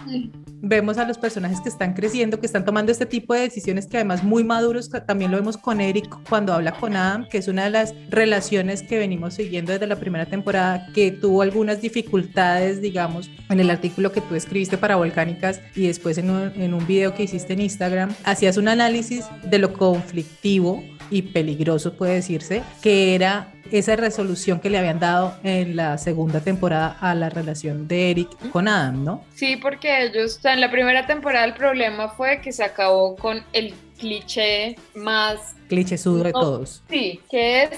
vemos 0.62 0.98
a 0.98 1.06
los 1.06 1.18
personajes 1.18 1.60
que 1.60 1.70
están 1.70 1.94
creciendo, 1.94 2.40
que 2.40 2.46
están 2.46 2.64
tomando 2.64 2.92
este 2.92 3.06
tipo 3.06 3.34
de 3.34 3.42
decisiones 3.42 3.88
que 3.88 3.98
además 3.98 4.24
muy 4.24 4.44
maduros, 4.44 4.90
también 5.06 5.32
lo 5.32 5.38
vemos 5.38 5.58
con 5.58 5.82
Eric 5.82 6.08
cuando 6.30 6.54
habla 6.54 6.72
con 6.72 6.96
Adam, 6.96 7.28
que 7.28 7.40
es 7.40 7.48
una 7.48 7.66
de 7.66 7.72
las 7.72 7.94
relaciones 8.10 8.84
que 8.84 8.98
venimos 8.98 9.34
siguiendo 9.34 9.74
desde 9.74 9.88
la 9.88 9.98
primera 9.98 10.26
temporada, 10.28 10.88
que 10.94 11.12
tuvo 11.12 11.42
algunas 11.42 11.82
dificultades, 11.82 12.82
digamos, 12.82 13.30
en 13.50 13.60
el 13.60 13.70
artículo 13.70 14.12
que 14.12 14.22
tú 14.22 14.36
escribiste 14.36 14.78
para 14.78 14.96
Volcánicas 14.96 15.60
y 15.76 15.88
después 15.88 16.18
en 16.18 16.30
un, 16.30 16.52
en 16.56 16.74
un 16.74 16.88
video 16.88 17.14
que 17.14 17.24
hiciste 17.24 17.54
en 17.54 17.62
Instagram, 17.62 18.14
hacías 18.24 18.56
un 18.56 18.70
análisis 18.70 19.26
de 19.44 19.58
lo 19.58 19.74
conflictivo 19.74 20.84
y 21.12 21.22
peligroso, 21.22 21.94
puede 21.94 22.16
decirse, 22.16 22.64
que 22.82 23.14
era 23.14 23.54
esa 23.72 23.96
resolución 23.96 24.60
que 24.60 24.70
le 24.70 24.78
habían 24.78 25.00
dado 25.00 25.36
en 25.44 25.76
la 25.76 25.98
segunda 25.98 26.42
temporada 26.42 26.98
a 27.00 27.14
la 27.14 27.30
relación 27.30 27.88
de 27.88 28.12
Eric 28.12 28.50
con 28.52 28.68
Adam, 28.68 29.04
¿no? 29.04 29.24
Sí, 29.36 29.58
porque 29.58 30.04
ellos, 30.04 30.38
o 30.38 30.42
sea, 30.42 30.54
en 30.54 30.62
la 30.62 30.72
primera 30.72 31.06
temporada 31.06 31.46
el 31.46 31.54
problema 31.54 32.10
fue 32.10 32.42
que 32.42 32.52
se 32.52 32.64
acabó 32.64 33.16
con 33.16 33.44
el 33.54 33.74
cliché 34.00 34.76
más 34.96 35.56
clichésudo 35.72 36.24
de 36.26 36.34
todos. 36.34 36.82
Sí, 36.90 37.22
que 37.30 37.64
es 37.64 37.70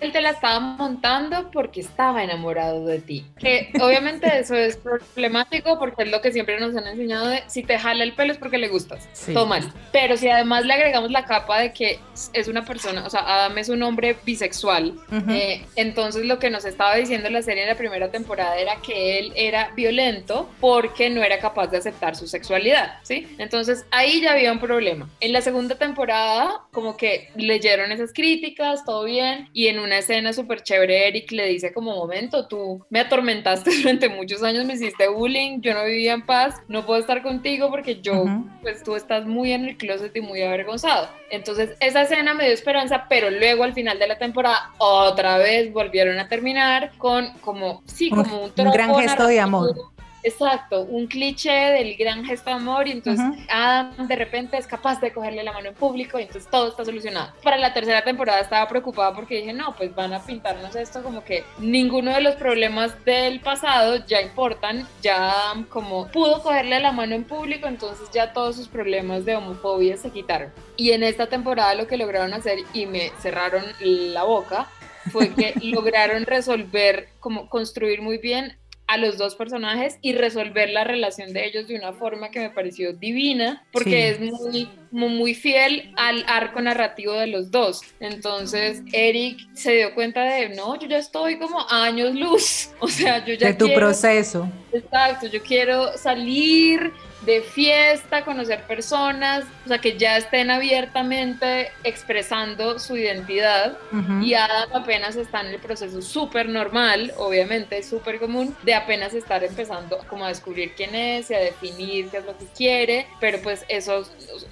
él 0.00 0.12
te 0.12 0.20
la 0.20 0.30
estaba 0.30 0.60
montando 0.60 1.50
porque 1.50 1.80
estaba 1.80 2.22
enamorado 2.22 2.84
de 2.84 2.98
ti. 2.98 3.24
Que 3.38 3.70
obviamente 3.80 4.26
eso 4.38 4.54
es 4.54 4.76
problemático 4.76 5.78
porque 5.78 6.02
es 6.02 6.10
lo 6.10 6.20
que 6.20 6.30
siempre 6.30 6.60
nos 6.60 6.76
han 6.76 6.86
enseñado 6.86 7.28
de 7.28 7.42
si 7.46 7.62
te 7.62 7.78
jala 7.78 8.04
el 8.04 8.12
pelo 8.12 8.32
es 8.32 8.38
porque 8.38 8.58
le 8.58 8.68
gustas. 8.68 9.08
Todo 9.32 9.46
mal. 9.46 9.72
Pero 9.92 10.18
si 10.18 10.28
además 10.28 10.66
le 10.66 10.74
agregamos 10.74 11.10
la 11.10 11.24
capa 11.24 11.60
de 11.60 11.72
que 11.72 11.98
es 12.34 12.48
una 12.48 12.66
persona, 12.66 13.06
o 13.06 13.10
sea, 13.10 13.20
Adam 13.20 13.56
es 13.56 13.70
un 13.70 13.82
hombre 13.82 14.14
bisexual, 14.26 14.94
eh, 15.30 15.64
entonces 15.76 16.26
lo 16.26 16.38
que 16.38 16.50
nos 16.50 16.66
estaba 16.66 16.96
diciendo 16.96 17.30
la 17.30 17.40
serie 17.40 17.62
en 17.62 17.70
la 17.70 17.76
primera 17.76 18.10
temporada 18.10 18.58
era 18.58 18.76
que 18.76 19.18
él 19.18 19.32
era 19.36 19.72
violento 19.74 20.50
porque 20.60 21.08
no 21.08 21.22
era 21.22 21.38
capaz 21.38 21.68
de 21.68 21.78
aceptar 21.78 22.14
su 22.14 22.26
sexualidad, 22.26 22.98
¿sí? 23.04 23.26
Entonces 23.38 23.86
ahí 23.90 24.20
ya 24.20 24.32
había 24.32 24.52
un 24.52 24.60
problema. 24.60 25.08
En 25.20 25.32
la 25.32 25.40
segunda 25.40 25.76
temporada, 25.76 26.62
como 26.72 26.96
que 26.96 27.30
leyeron 27.38 27.92
esas 27.92 28.12
críticas, 28.12 28.84
todo 28.84 29.04
bien, 29.04 29.48
y 29.52 29.68
en 29.68 29.78
una 29.78 29.98
escena 29.98 30.32
súper 30.32 30.62
chévere 30.62 31.08
Eric 31.08 31.30
le 31.32 31.46
dice 31.46 31.72
como 31.72 31.94
momento, 31.94 32.46
tú 32.46 32.84
me 32.90 33.00
atormentaste 33.00 33.70
durante 33.82 34.08
muchos 34.08 34.42
años, 34.42 34.64
me 34.64 34.74
hiciste 34.74 35.08
bullying, 35.08 35.60
yo 35.60 35.74
no 35.74 35.84
vivía 35.84 36.12
en 36.14 36.24
paz, 36.24 36.56
no 36.68 36.86
puedo 36.86 37.00
estar 37.00 37.22
contigo 37.22 37.70
porque 37.70 38.00
yo, 38.00 38.24
pues 38.62 38.82
tú 38.82 38.96
estás 38.96 39.26
muy 39.26 39.52
en 39.52 39.66
el 39.66 39.76
closet 39.76 40.14
y 40.16 40.20
muy 40.20 40.42
avergonzado. 40.42 41.08
Entonces 41.30 41.76
esa 41.80 42.02
escena 42.02 42.34
me 42.34 42.44
dio 42.44 42.54
esperanza, 42.54 43.06
pero 43.08 43.30
luego 43.30 43.64
al 43.64 43.74
final 43.74 43.98
de 43.98 44.08
la 44.08 44.18
temporada 44.18 44.70
otra 44.78 45.38
vez 45.38 45.72
volvieron 45.72 46.18
a 46.18 46.28
terminar 46.28 46.92
con 46.98 47.32
como, 47.40 47.82
sí, 47.86 48.10
como 48.10 48.44
un, 48.44 48.52
un 48.56 48.70
gran 48.70 48.94
gesto 48.94 49.26
de 49.26 49.40
amor 49.40 49.76
Exacto, 50.22 50.82
un 50.82 51.06
cliché 51.06 51.50
del 51.50 51.96
gran 51.96 52.24
gesto 52.24 52.50
de 52.50 52.56
amor 52.56 52.88
y 52.88 52.92
entonces 52.92 53.24
Adam 53.48 54.06
de 54.06 54.16
repente 54.16 54.56
es 54.56 54.66
capaz 54.66 55.00
de 55.00 55.12
cogerle 55.12 55.42
la 55.42 55.52
mano 55.52 55.68
en 55.68 55.74
público 55.74 56.18
y 56.18 56.22
entonces 56.22 56.50
todo 56.50 56.68
está 56.68 56.84
solucionado. 56.84 57.32
Para 57.42 57.56
la 57.56 57.72
tercera 57.72 58.02
temporada 58.02 58.40
estaba 58.40 58.66
preocupada 58.68 59.14
porque 59.14 59.36
dije, 59.36 59.52
no, 59.52 59.74
pues 59.76 59.94
van 59.94 60.12
a 60.12 60.24
pintarnos 60.24 60.74
esto 60.76 61.02
como 61.02 61.24
que 61.24 61.44
ninguno 61.58 62.12
de 62.12 62.20
los 62.20 62.34
problemas 62.34 63.04
del 63.04 63.40
pasado 63.40 64.04
ya 64.06 64.20
importan, 64.20 64.86
ya 65.02 65.30
Adam 65.30 65.64
como 65.64 66.08
pudo 66.08 66.42
cogerle 66.42 66.80
la 66.80 66.92
mano 66.92 67.14
en 67.14 67.24
público, 67.24 67.68
entonces 67.68 68.08
ya 68.12 68.32
todos 68.32 68.56
sus 68.56 68.68
problemas 68.68 69.24
de 69.24 69.36
homofobia 69.36 69.96
se 69.96 70.10
quitaron. 70.10 70.52
Y 70.76 70.92
en 70.92 71.02
esta 71.02 71.28
temporada 71.28 71.74
lo 71.74 71.86
que 71.86 71.96
lograron 71.96 72.34
hacer 72.34 72.58
y 72.72 72.86
me 72.86 73.10
cerraron 73.20 73.64
la 73.80 74.24
boca 74.24 74.68
fue 75.10 75.30
que 75.34 75.54
lograron 75.62 76.26
resolver, 76.26 77.08
como 77.20 77.48
construir 77.48 78.02
muy 78.02 78.18
bien 78.18 78.57
a 78.88 78.96
los 78.96 79.18
dos 79.18 79.34
personajes 79.34 79.98
y 80.00 80.14
resolver 80.14 80.70
la 80.70 80.82
relación 80.82 81.34
de 81.34 81.46
ellos 81.46 81.68
de 81.68 81.76
una 81.76 81.92
forma 81.92 82.30
que 82.30 82.40
me 82.40 82.50
pareció 82.50 82.94
divina, 82.94 83.64
porque 83.70 84.08
es 84.08 84.20
muy, 84.20 84.68
muy, 84.90 85.34
fiel 85.34 85.92
al 85.96 86.24
arco 86.26 86.60
narrativo 86.62 87.12
de 87.12 87.26
los 87.26 87.50
dos. 87.50 87.82
Entonces, 88.00 88.82
Eric 88.92 89.38
se 89.52 89.72
dio 89.72 89.94
cuenta 89.94 90.24
de, 90.24 90.48
no, 90.50 90.78
yo 90.80 90.88
ya 90.88 90.98
estoy 90.98 91.38
como 91.38 91.68
años 91.70 92.14
luz, 92.14 92.70
o 92.80 92.88
sea, 92.88 93.24
yo 93.24 93.34
ya... 93.34 93.48
De 93.48 93.54
tu 93.54 93.72
proceso. 93.74 94.50
Exacto, 94.72 95.26
yo 95.26 95.42
quiero 95.42 95.96
salir, 95.98 96.90
de 97.22 97.42
fiesta, 97.42 98.24
conocer 98.24 98.62
personas, 98.62 99.44
o 99.64 99.68
sea, 99.68 99.78
que 99.78 99.98
ya 99.98 100.16
estén 100.16 100.50
abiertamente 100.50 101.72
expresando 101.82 102.78
su 102.78 102.96
identidad 102.96 103.76
y 104.22 104.34
Adam 104.34 104.70
apenas 104.72 105.16
está 105.16 105.40
en 105.40 105.48
el 105.48 105.58
proceso 105.58 106.00
súper 106.00 106.48
normal, 106.48 107.12
obviamente 107.16 107.82
súper 107.82 108.20
común, 108.20 108.56
de 108.62 108.74
apenas 108.74 109.14
estar 109.14 109.42
empezando 109.42 109.98
como 110.08 110.24
a 110.24 110.28
descubrir 110.28 110.74
quién 110.76 110.94
es 110.94 111.30
y 111.30 111.34
a 111.34 111.40
definir 111.40 112.08
qué 112.08 112.18
es 112.18 112.24
lo 112.24 112.36
que 112.38 112.46
quiere, 112.56 113.06
pero 113.20 113.40
pues 113.42 113.64
eso 113.68 114.04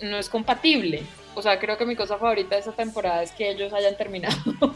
no 0.03 0.19
es 0.19 0.29
compatible. 0.29 1.03
O 1.37 1.43
sea, 1.43 1.61
creo 1.61 1.77
que 1.77 1.85
mi 1.85 1.95
cosa 1.95 2.17
favorita 2.17 2.55
de 2.55 2.61
esta 2.61 2.73
temporada 2.73 3.23
es 3.23 3.31
que 3.31 3.51
ellos 3.51 3.73
hayan 3.73 3.97
terminado. 3.97 4.35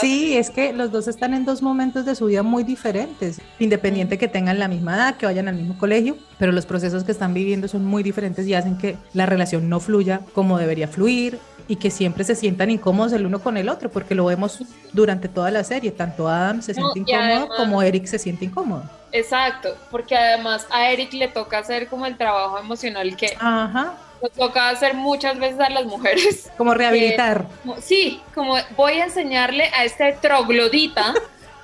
Sí, 0.00 0.38
es 0.38 0.48
que 0.48 0.72
los 0.72 0.90
dos 0.90 1.06
están 1.06 1.34
en 1.34 1.44
dos 1.44 1.60
momentos 1.60 2.06
de 2.06 2.14
su 2.14 2.24
vida 2.26 2.42
muy 2.42 2.64
diferentes, 2.64 3.42
independiente 3.58 4.16
que 4.16 4.26
tengan 4.26 4.58
la 4.58 4.68
misma 4.68 4.96
edad, 4.96 5.16
que 5.16 5.26
vayan 5.26 5.48
al 5.48 5.54
mismo 5.56 5.76
colegio, 5.76 6.16
pero 6.38 6.50
los 6.50 6.64
procesos 6.64 7.04
que 7.04 7.12
están 7.12 7.34
viviendo 7.34 7.68
son 7.68 7.84
muy 7.84 8.02
diferentes 8.02 8.46
y 8.46 8.54
hacen 8.54 8.78
que 8.78 8.96
la 9.12 9.26
relación 9.26 9.68
no 9.68 9.80
fluya 9.80 10.22
como 10.32 10.56
debería 10.56 10.88
fluir 10.88 11.38
y 11.68 11.76
que 11.76 11.90
siempre 11.90 12.24
se 12.24 12.34
sientan 12.34 12.70
incómodos 12.70 13.12
el 13.12 13.26
uno 13.26 13.40
con 13.40 13.58
el 13.58 13.68
otro, 13.68 13.90
porque 13.90 14.14
lo 14.14 14.24
vemos 14.24 14.60
durante 14.94 15.28
toda 15.28 15.50
la 15.50 15.62
serie, 15.62 15.90
tanto 15.90 16.26
Adam 16.26 16.62
se 16.62 16.72
siente 16.72 17.00
incómodo 17.00 17.48
como 17.54 17.82
Eric 17.82 18.06
se 18.06 18.18
siente 18.18 18.46
incómodo. 18.46 18.84
Exacto, 19.12 19.76
porque 19.90 20.16
además 20.16 20.66
a 20.70 20.90
Eric 20.90 21.12
le 21.12 21.28
toca 21.28 21.58
hacer 21.58 21.88
como 21.88 22.06
el 22.06 22.16
trabajo 22.16 22.58
emocional 22.58 23.14
que 23.14 23.36
Ajá 23.38 23.98
nos 24.22 24.32
toca 24.32 24.68
hacer 24.68 24.94
muchas 24.94 25.38
veces 25.38 25.60
a 25.60 25.70
las 25.70 25.84
mujeres. 25.84 26.50
Como 26.56 26.74
rehabilitar. 26.74 27.46
sí, 27.80 28.22
como 28.34 28.54
voy 28.76 28.92
a 28.94 29.04
enseñarle 29.04 29.64
a 29.74 29.84
este 29.84 30.12
troglodita 30.20 31.14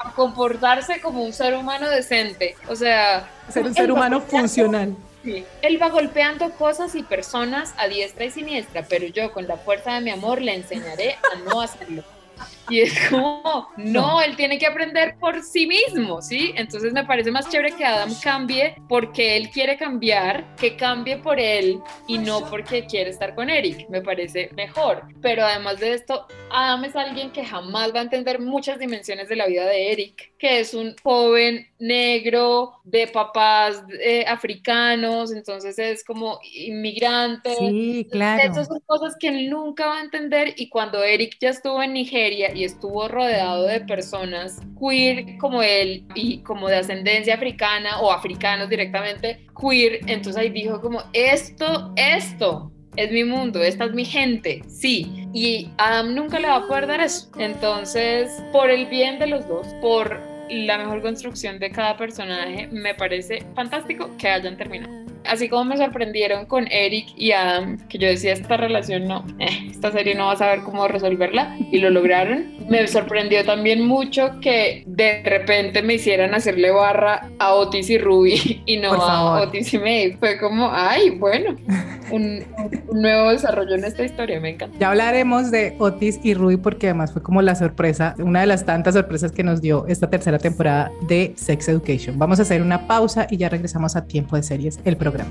a 0.01 0.13
comportarse 0.13 1.01
como 1.01 1.25
un 1.25 1.33
ser 1.33 1.55
humano 1.55 1.89
decente. 1.89 2.57
O 2.69 2.77
sea... 2.77 3.29
Ser 3.49 3.67
un 3.67 3.75
ser 3.75 3.91
humano 3.91 4.21
funcional. 4.21 4.95
Sí. 5.25 5.45
Él 5.63 5.83
va 5.83 5.89
golpeando 5.89 6.51
cosas 6.53 6.95
y 6.95 7.03
personas 7.03 7.75
a 7.77 7.89
diestra 7.89 8.25
y 8.25 8.31
siniestra, 8.31 8.85
pero 8.89 9.07
yo 9.07 9.33
con 9.33 9.49
la 9.49 9.57
fuerza 9.57 9.95
de 9.95 10.01
mi 10.01 10.11
amor 10.11 10.41
le 10.41 10.55
enseñaré 10.55 11.15
a 11.15 11.39
no 11.51 11.61
hacerlo. 11.61 12.05
Y 12.69 12.81
es 12.81 13.09
como, 13.09 13.69
no, 13.77 14.21
él 14.21 14.37
tiene 14.37 14.59
que 14.59 14.67
aprender 14.67 15.17
por 15.19 15.43
sí 15.43 15.67
mismo, 15.67 16.21
¿sí? 16.21 16.53
Entonces 16.57 16.93
me 16.93 17.05
parece 17.05 17.31
más 17.31 17.49
chévere 17.49 17.73
que 17.73 17.85
Adam 17.85 18.11
cambie 18.23 18.75
porque 18.89 19.37
él 19.37 19.51
quiere 19.51 19.77
cambiar, 19.77 20.45
que 20.57 20.77
cambie 20.77 21.17
por 21.17 21.41
él 21.41 21.81
y 22.07 22.19
no 22.19 22.45
porque 22.49 22.87
quiere 22.87 23.11
estar 23.11 23.35
con 23.35 23.51
Eric. 23.51 23.89
Me 23.89 24.03
parece 24.03 24.51
mejor. 24.55 25.03
Pero 25.21 25.45
además 25.45 25.81
de 25.81 25.95
esto, 25.95 26.27
Adam 26.51 26.85
es 26.85 26.97
alguien 26.97 27.31
que 27.31 27.45
jamás 27.45 27.95
va 27.95 28.01
a 28.01 28.03
entender 28.03 28.41
muchas 28.41 28.79
dimensiones 28.79 29.29
de 29.29 29.37
la 29.37 29.47
vida 29.47 29.67
de 29.67 29.93
Eric, 29.93 30.33
que 30.39 30.61
es 30.61 30.75
un 30.75 30.95
joven 31.03 31.67
negro 31.79 32.81
de 32.85 33.07
papás 33.07 33.83
eh, 34.01 34.25
africanos, 34.27 35.33
entonces 35.33 35.79
es 35.79 36.05
como 36.05 36.39
inmigrante. 36.43 37.55
Sí, 37.57 38.07
claro. 38.11 38.51
Esas 38.51 38.69
son 38.69 38.81
cosas 38.87 39.17
que 39.19 39.29
él 39.29 39.51
nunca 39.51 39.87
va 39.87 39.99
a 39.99 40.03
entender 40.03 40.55
y 40.57 40.69
cuando 40.69 41.03
Eric 41.03 41.37
ya 41.41 41.51
estuvo 41.51 41.83
en 41.83 41.93
Nigeria 41.93 42.53
y 42.59 42.65
estuvo 42.65 43.07
rodeado 43.07 43.65
de 43.67 43.81
personas 43.81 44.61
queer 44.81 45.39
como 45.39 45.63
él 45.63 46.05
y 46.15 46.39
como 46.39 46.69
de 46.69 46.77
ascendencia 46.77 47.35
africana 47.35 48.01
o 48.01 48.11
africanos 48.11 48.69
directamente 48.69 49.47
queer, 49.61 50.01
entonces 50.07 50.37
ahí 50.37 50.51
dijo 50.51 50.81
como 50.81 51.03
esto, 51.13 51.93
esto 51.95 52.73
es 52.97 53.13
mi 53.13 53.23
mundo, 53.23 53.63
esta 53.63 53.85
es 53.85 53.93
mi 53.93 54.05
gente, 54.05 54.63
sí. 54.67 55.29
Y 55.33 55.71
Adam 55.79 56.17
nunca 56.17 56.41
le 56.41 56.49
va 56.49 56.57
a 56.57 56.67
poder 56.67 56.89
dar 56.89 57.01
eso. 57.01 57.31
Entonces, 57.39 58.43
por 58.51 58.71
el 58.71 58.87
bien 58.87 59.21
de 59.21 59.29
los 59.29 59.47
dos, 59.47 59.69
por 59.81 60.21
la 60.51 60.79
mejor 60.79 61.01
construcción 61.01 61.61
de 61.61 61.71
cada 61.71 61.97
personaje, 61.97 62.67
me 62.73 62.95
parece 62.95 63.45
fantástico 63.55 64.11
que 64.19 64.29
hayan 64.29 64.57
terminado 64.57 64.98
así 65.29 65.49
como 65.49 65.65
me 65.65 65.77
sorprendieron 65.77 66.47
con 66.47 66.67
Eric 66.71 67.09
y 67.17 67.33
Adam, 67.33 67.79
que 67.89 67.99
yo 67.99 68.09
decía, 68.09 68.33
esta 68.33 68.57
relación 68.57 69.07
no, 69.07 69.25
eh, 69.39 69.69
esta 69.71 69.93
serie 69.93 70.15
no 70.15 70.27
va 70.27 70.33
a 70.33 70.37
saber 70.37 70.61
cómo 70.61 70.89
resolverla, 70.89 71.57
y 71.71 71.79
lo 71.79 71.91
lograron. 71.91 72.53
Me 72.69 72.87
sorprendió 72.87 73.45
también 73.45 73.87
mucho 73.87 74.41
que 74.41 74.83
de 74.87 75.23
repente 75.23 75.83
me 75.83 75.95
hicieran 75.95 76.35
hacerle 76.35 76.71
barra 76.71 77.29
a 77.39 77.55
Otis 77.55 77.91
y 77.91 77.99
Ruby 77.99 78.63
y 78.67 78.77
no 78.79 78.93
a 78.95 79.43
Otis 79.43 79.75
y 79.75 79.79
May. 79.79 80.13
Fue 80.13 80.39
como, 80.39 80.71
ay, 80.73 81.11
bueno, 81.11 81.57
un, 82.11 82.45
nuevo 82.93 83.31
desarrollo 83.31 83.75
en 83.75 83.85
esta 83.85 84.05
historia, 84.05 84.41
me 84.41 84.51
encanta. 84.51 84.77
Ya 84.79 84.91
hablaremos 84.91 85.51
de 85.51 85.77
Otis 85.79 86.21
y 86.23 86.35
Ruby 86.35 86.57
porque 86.57 86.89
además 86.89 87.13
fue 87.13 87.23
como 87.23 87.43
la 87.43 87.55
sorpresa, 87.55 88.15
una 88.19 88.41
de 88.41 88.47
las 88.47 88.65
tantas 88.65 88.95
sorpresas 88.95 89.33
que 89.33 89.43
nos 89.43 89.61
dio 89.61 89.87
esta 89.87 90.11
tercera 90.11 90.39
temporada 90.39 90.91
de 91.09 91.33
Sex 91.37 91.69
Education. 91.69 92.19
Vamos 92.19 92.39
a 92.39 92.43
hacer 92.43 92.63
una 92.63 92.87
pausa 92.87 93.27
y 93.31 93.37
ya 93.37 93.49
regresamos 93.49 93.97
a 93.97 94.05
tiempo 94.05 94.37
de 94.37 94.43
series, 94.43 94.81
el 94.85 94.97
programa. 94.97 95.31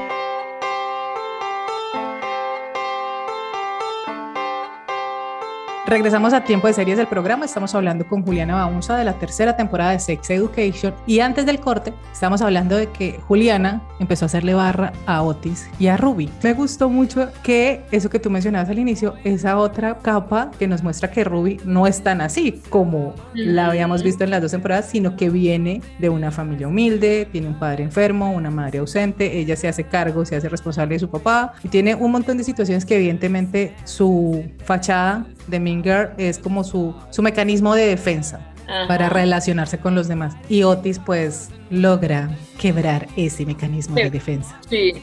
Regresamos 5.91 6.31
a 6.31 6.45
tiempo 6.45 6.67
de 6.67 6.73
series 6.73 6.97
del 6.97 7.07
programa. 7.07 7.43
Estamos 7.43 7.75
hablando 7.75 8.07
con 8.07 8.23
Juliana 8.23 8.55
Baunza 8.55 8.95
de 8.95 9.03
la 9.03 9.19
tercera 9.19 9.57
temporada 9.57 9.91
de 9.91 9.99
Sex 9.99 10.29
Education. 10.29 10.93
Y 11.05 11.19
antes 11.19 11.45
del 11.45 11.59
corte, 11.59 11.91
estamos 12.13 12.41
hablando 12.41 12.77
de 12.77 12.87
que 12.87 13.19
Juliana 13.27 13.81
empezó 13.99 14.23
a 14.23 14.27
hacerle 14.27 14.53
barra 14.53 14.93
a 15.05 15.21
Otis 15.21 15.69
y 15.79 15.87
a 15.87 15.97
Ruby. 15.97 16.29
Me 16.43 16.53
gustó 16.53 16.89
mucho 16.89 17.27
que 17.43 17.81
eso 17.91 18.09
que 18.09 18.19
tú 18.19 18.29
mencionabas 18.29 18.69
al 18.69 18.79
inicio, 18.79 19.15
esa 19.25 19.57
otra 19.57 19.97
capa 19.97 20.49
que 20.57 20.65
nos 20.65 20.81
muestra 20.81 21.11
que 21.11 21.25
Ruby 21.25 21.59
no 21.65 21.85
es 21.85 22.01
tan 22.01 22.21
así 22.21 22.61
como 22.69 23.13
la 23.33 23.67
habíamos 23.67 24.01
visto 24.01 24.23
en 24.23 24.29
las 24.29 24.41
dos 24.41 24.51
temporadas, 24.51 24.85
sino 24.89 25.17
que 25.17 25.29
viene 25.29 25.81
de 25.99 26.07
una 26.07 26.31
familia 26.31 26.69
humilde, 26.69 27.27
tiene 27.33 27.49
un 27.49 27.59
padre 27.59 27.83
enfermo, 27.83 28.31
una 28.31 28.49
madre 28.49 28.79
ausente, 28.79 29.39
ella 29.39 29.57
se 29.57 29.67
hace 29.67 29.83
cargo, 29.83 30.23
se 30.23 30.37
hace 30.37 30.47
responsable 30.47 30.95
de 30.95 30.99
su 30.99 31.09
papá 31.09 31.51
y 31.65 31.67
tiene 31.67 31.95
un 31.95 32.13
montón 32.13 32.37
de 32.37 32.45
situaciones 32.45 32.85
que 32.85 32.95
evidentemente 32.95 33.75
su 33.83 34.45
fachada 34.63 35.25
de 35.47 35.59
Minger 35.81 36.13
es 36.17 36.37
como 36.37 36.63
su, 36.63 36.95
su 37.09 37.21
mecanismo 37.21 37.75
de 37.75 37.87
defensa 37.87 38.47
para 38.87 39.09
relacionarse 39.09 39.79
con 39.79 39.95
los 39.95 40.07
demás. 40.07 40.35
Y 40.47 40.63
Otis 40.63 40.99
pues 40.99 41.49
logra 41.69 42.29
quebrar 42.59 43.07
ese 43.17 43.45
mecanismo 43.45 43.95
de 43.95 44.09
defensa. 44.09 44.59
Sí, 44.69 44.93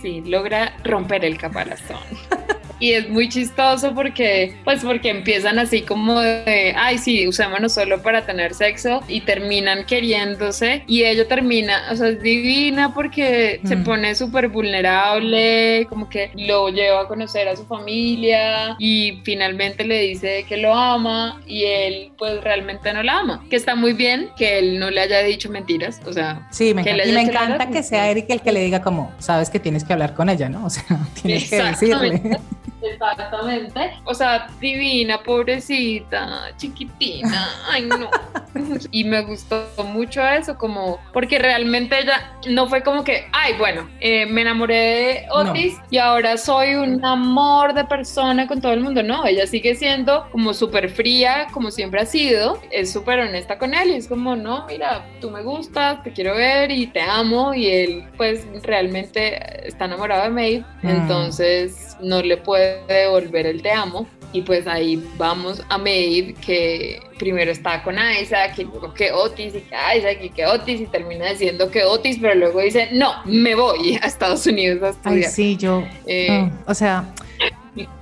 sí, 0.00 0.22
logra 0.26 0.74
romper 0.84 1.24
el 1.24 1.38
caparazón. 1.38 1.98
y 2.82 2.94
es 2.94 3.08
muy 3.08 3.28
chistoso 3.28 3.94
porque, 3.94 4.56
pues 4.64 4.82
porque 4.82 5.08
empiezan 5.08 5.60
así 5.60 5.82
como 5.82 6.20
de, 6.20 6.74
ay, 6.76 6.98
sí, 6.98 7.28
usémonos 7.28 7.74
solo 7.74 8.02
para 8.02 8.26
tener 8.26 8.54
sexo 8.54 9.04
y 9.06 9.20
terminan 9.20 9.86
queriéndose 9.86 10.82
y 10.88 11.04
ella 11.04 11.28
termina, 11.28 11.84
o 11.92 11.94
sea, 11.94 12.08
es 12.08 12.20
divina 12.20 12.92
porque 12.92 13.60
se 13.64 13.76
mm. 13.76 13.84
pone 13.84 14.14
súper 14.16 14.48
vulnerable, 14.48 15.86
como 15.88 16.08
que 16.08 16.32
lo 16.34 16.70
lleva 16.70 17.02
a 17.02 17.06
conocer 17.06 17.46
a 17.46 17.54
su 17.54 17.64
familia 17.66 18.74
y 18.80 19.20
finalmente 19.22 19.84
le 19.84 20.00
dice 20.00 20.44
que 20.48 20.56
lo 20.56 20.74
ama 20.74 21.40
y 21.46 21.62
él 21.62 22.10
pues 22.18 22.42
realmente 22.42 22.92
no 22.92 23.04
la 23.04 23.20
ama, 23.20 23.44
que 23.48 23.54
está 23.54 23.76
muy 23.76 23.92
bien 23.92 24.30
que 24.36 24.58
él 24.58 24.80
no 24.80 24.90
le 24.90 25.02
haya 25.02 25.20
dicho 25.20 25.48
mentiras, 25.50 26.00
o 26.04 26.12
sea, 26.12 26.48
sí, 26.50 26.74
me 26.74 26.80
encanta, 26.80 27.06
y 27.06 27.12
me 27.12 27.22
encanta 27.22 27.68
que 27.68 27.84
sea 27.84 28.10
Eric 28.10 28.26
el 28.30 28.40
que 28.40 28.50
le 28.50 28.58
diga 28.58 28.82
como, 28.82 29.12
sabes 29.20 29.50
que 29.50 29.60
tienes 29.60 29.84
que 29.84 29.92
hablar 29.92 30.14
con 30.14 30.28
ella, 30.28 30.48
¿no? 30.48 30.66
O 30.72 30.74
sea, 30.74 31.06
tienes 31.20 31.50
que 31.50 31.62
decirle. 31.62 32.40
Exactamente. 32.82 33.92
O 34.04 34.14
sea, 34.14 34.48
divina, 34.60 35.22
pobrecita, 35.22 36.52
chiquitina. 36.56 37.48
Ay, 37.70 37.84
no. 37.84 38.10
y 38.90 39.04
me 39.04 39.22
gustó 39.22 39.66
mucho 39.84 40.22
eso, 40.22 40.56
como, 40.56 41.00
porque 41.12 41.38
realmente 41.38 41.98
ella 42.00 42.36
no 42.48 42.68
fue 42.68 42.82
como 42.82 43.04
que, 43.04 43.26
ay, 43.32 43.54
bueno, 43.58 43.88
eh, 44.00 44.26
me 44.26 44.42
enamoré 44.42 44.74
de 44.74 45.26
Otis 45.30 45.76
y 45.90 45.98
ahora 45.98 46.36
soy 46.36 46.74
un 46.74 47.04
amor 47.04 47.74
de 47.74 47.84
persona 47.84 48.46
con 48.46 48.60
todo 48.60 48.72
el 48.72 48.80
mundo. 48.80 49.02
No, 49.02 49.24
ella 49.24 49.46
sigue 49.46 49.74
siendo 49.74 50.28
como 50.30 50.54
súper 50.54 50.90
fría, 50.90 51.46
como 51.52 51.70
siempre 51.70 52.00
ha 52.00 52.06
sido. 52.06 52.60
Es 52.70 52.92
súper 52.92 53.20
honesta 53.20 53.58
con 53.58 53.74
él 53.74 53.90
y 53.90 53.94
es 53.94 54.08
como, 54.08 54.36
no, 54.36 54.66
mira, 54.66 55.06
tú 55.20 55.30
me 55.30 55.42
gustas, 55.42 56.02
te 56.02 56.12
quiero 56.12 56.34
ver 56.36 56.70
y 56.70 56.86
te 56.86 57.00
amo. 57.00 57.54
Y 57.54 57.68
él, 57.68 58.08
pues, 58.16 58.46
realmente 58.62 59.66
está 59.66 59.86
enamorado 59.86 60.24
de 60.24 60.30
Maeve. 60.30 60.64
Mm. 60.82 60.88
Entonces, 60.88 61.96
no 62.00 62.22
le 62.22 62.36
puede 62.36 62.71
devolver 62.88 63.46
el 63.46 63.62
te 63.62 63.70
amo. 63.70 64.06
Y 64.34 64.40
pues 64.42 64.66
ahí 64.66 65.02
vamos 65.18 65.62
a 65.68 65.76
Maeve, 65.76 66.34
que 66.34 67.02
primero 67.18 67.50
está 67.50 67.82
con 67.82 67.96
Isaac, 68.20 68.54
y 68.56 68.64
luego 68.64 68.94
que 68.94 69.12
Otis, 69.12 69.54
y 69.54 69.60
que 69.60 69.76
Isaac, 69.98 70.18
y 70.22 70.30
que 70.30 70.46
Otis, 70.46 70.80
y 70.80 70.86
termina 70.86 71.28
diciendo 71.30 71.70
que 71.70 71.84
Otis, 71.84 72.18
pero 72.18 72.34
luego 72.34 72.60
dice, 72.60 72.88
no, 72.92 73.12
me 73.26 73.54
voy 73.54 73.98
a 74.02 74.06
Estados 74.06 74.46
Unidos 74.46 74.82
a 74.82 74.88
estudiar. 74.88 75.26
Ay, 75.26 75.30
sí, 75.30 75.56
yo, 75.58 75.84
eh, 76.06 76.50
o 76.66 76.72
sea, 76.72 77.12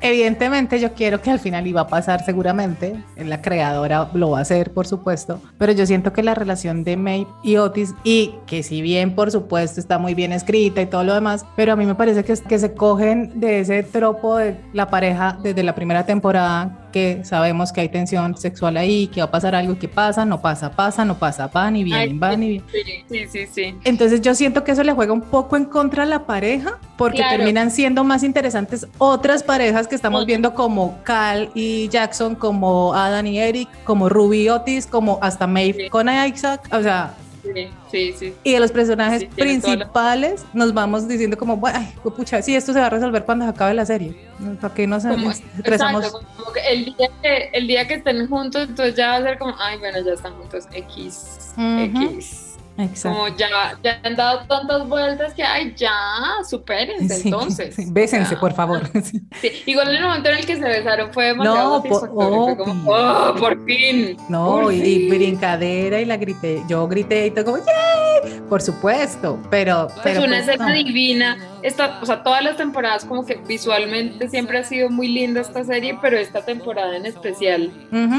Evidentemente 0.01 0.81
yo 0.81 0.95
quiero 0.95 1.21
que 1.21 1.31
al 1.31 1.39
final 1.39 1.67
iba 1.67 1.83
a 1.83 1.87
pasar 1.87 2.25
seguramente, 2.25 3.03
la 3.17 3.41
creadora 3.41 4.11
lo 4.15 4.31
va 4.31 4.39
a 4.39 4.43
hacer 4.43 4.73
por 4.73 4.87
supuesto, 4.87 5.41
pero 5.59 5.73
yo 5.73 5.87
siento 5.87 6.13
que 6.13 6.23
la 6.23 6.35
relación 6.35 6.83
de 6.83 6.97
May 6.97 7.27
y 7.43 7.57
Otis 7.57 7.95
y 8.03 8.35
que 8.47 8.63
si 8.63 8.83
bien 8.83 9.15
por 9.15 9.31
supuesto 9.31 9.81
está 9.81 9.99
muy 9.99 10.15
bien 10.15 10.33
escrita 10.33 10.83
y 10.83 10.87
todo 10.87 11.05
lo 11.05 11.15
demás, 11.15 11.47
pero 11.55 11.73
a 11.73 11.77
mí 11.77 11.87
me 11.87 11.95
parece 11.95 12.25
que, 12.25 12.35
que 12.37 12.59
se 12.59 12.75
cogen 12.75 13.39
de 13.39 13.61
ese 13.61 13.83
tropo 13.83 14.37
de 14.37 14.57
la 14.73 14.91
pareja 14.91 15.39
desde 15.43 15.63
la 15.63 15.75
primera 15.75 16.05
temporada 16.05 16.90
que 16.91 17.25
sabemos 17.25 17.73
que 17.73 17.81
hay 17.83 17.89
tensión 17.89 18.37
sexual 18.37 18.77
ahí, 18.77 19.07
que 19.07 19.21
va 19.21 19.27
a 19.27 19.31
pasar 19.31 19.55
algo 19.55 19.79
que 19.79 19.89
pasa, 19.89 20.25
no 20.25 20.41
pasa, 20.41 20.71
pasa, 20.71 21.05
no 21.05 21.19
pasa, 21.19 21.49
van 21.49 21.77
y 21.77 21.85
vienen, 21.85 22.21
van 22.21 22.43
y 22.43 22.49
vienen. 22.49 23.05
Sí, 23.09 23.27
sí, 23.29 23.47
sí. 23.53 23.75
Entonces 23.85 24.21
yo 24.21 24.35
siento 24.35 24.65
que 24.65 24.73
eso 24.73 24.83
le 24.83 24.93
juega 24.93 25.13
un 25.13 25.23
poco 25.23 25.57
en 25.57 25.65
contra 25.65 26.03
a 26.03 26.07
la 26.07 26.27
pareja 26.27 26.79
porque 26.97 27.23
terminan 27.23 27.71
siendo 27.71 28.05
más 28.05 28.23
interesantes 28.23 28.87
otras 28.99 29.43
parejas 29.43 29.89
que 29.89 29.95
estamos 29.95 30.27
viendo 30.27 30.55
como 30.55 30.99
Cal 31.03 31.51
y 31.55 31.89
Jackson, 31.89 32.35
como 32.35 32.95
Adam 32.95 33.27
y 33.27 33.39
Eric, 33.39 33.69
como 33.85 34.09
Ruby 34.09 34.43
y 34.43 34.49
Otis, 34.49 34.87
como 34.87 35.19
hasta 35.23 35.47
Maeve 35.47 35.89
con 35.91 36.09
Isaac, 36.09 36.69
o 36.73 36.83
sea, 36.83 37.15
Sí, 37.91 38.15
sí, 38.17 38.35
Y 38.45 38.53
de 38.53 38.61
los 38.61 38.71
personajes 38.71 39.25
principales 39.35 40.45
nos 40.53 40.75
vamos 40.75 41.09
diciendo 41.09 41.37
como, 41.39 41.57
bueno, 41.57 41.81
pucha, 42.17 42.43
sí, 42.43 42.55
esto 42.55 42.73
se 42.73 42.81
va 42.81 42.87
a 42.87 42.91
resolver 42.91 43.25
cuando 43.25 43.45
se 43.47 43.51
acabe 43.51 43.75
la 43.75 43.87
serie. 43.87 44.29
¿Para 44.61 44.75
qué 44.75 44.87
nos 44.87 45.05
expresamos? 45.05 46.05
Exacto, 46.05 46.53
que 46.53 46.73
el, 46.73 46.85
día 46.85 47.09
que, 47.23 47.51
el 47.53 47.67
día 47.67 47.89
que 47.89 47.95
estén 47.95 48.29
juntos, 48.29 48.69
entonces 48.69 48.95
ya 48.95 49.09
va 49.09 49.17
a 49.17 49.23
ser 49.23 49.39
como, 49.39 49.55
ay, 49.59 49.79
bueno, 49.79 49.99
ya 50.05 50.13
están 50.13 50.35
juntos, 50.35 50.67
X, 50.73 51.53
X. 51.57 52.50
Exacto. 52.83 53.19
Como 53.19 53.37
ya, 53.37 53.49
ya 53.83 54.01
han 54.03 54.17
dado 54.17 54.47
tantas 54.47 54.89
vueltas 54.89 55.35
que, 55.35 55.43
ay, 55.43 55.75
ya, 55.77 55.91
supérense 56.49 57.23
entonces. 57.25 57.75
Sí, 57.75 57.87
bésense, 57.91 58.37
por 58.37 58.53
favor. 58.53 58.83
Sí. 59.41 59.63
Igual 59.67 59.89
en 59.91 59.97
el 59.97 60.03
momento 60.03 60.29
en 60.29 60.39
el 60.39 60.47
que 60.47 60.57
se 60.57 60.63
besaron 60.63 61.13
fue 61.13 61.27
demasiado 61.27 61.77
no, 61.77 61.83
por, 61.83 62.01
fue 62.01 62.57
como, 62.57 62.91
oh, 62.91 63.35
por 63.39 63.65
fin. 63.65 64.17
No, 64.29 64.71
y, 64.71 65.09
brincadera 65.09 66.01
y 66.01 66.05
la 66.05 66.17
grité, 66.17 66.63
yo 66.69 66.87
grité 66.87 67.27
y 67.27 67.31
todo 67.31 67.45
como, 67.47 67.59
¡yay! 67.59 68.41
Por 68.49 68.61
supuesto, 68.61 69.41
pero... 69.51 69.89
Es 70.05 70.19
una 70.19 70.27
pues, 70.27 70.49
escena 70.49 70.73
divina. 70.73 71.39
Esta, 71.63 71.99
o 72.03 72.07
sea, 72.07 72.23
todas 72.23 72.43
las 72.43 72.57
temporadas 72.57 73.05
como 73.05 73.25
que 73.25 73.37
visualmente 73.47 74.29
siempre 74.29 74.59
ha 74.59 74.65
sido 74.65 74.91
muy 74.91 75.09
linda 75.09 75.41
esta 75.41 75.65
serie, 75.65 75.99
pero 76.01 76.19
esta 76.19 76.45
temporada 76.45 76.97
en 76.97 77.07
especial, 77.07 77.71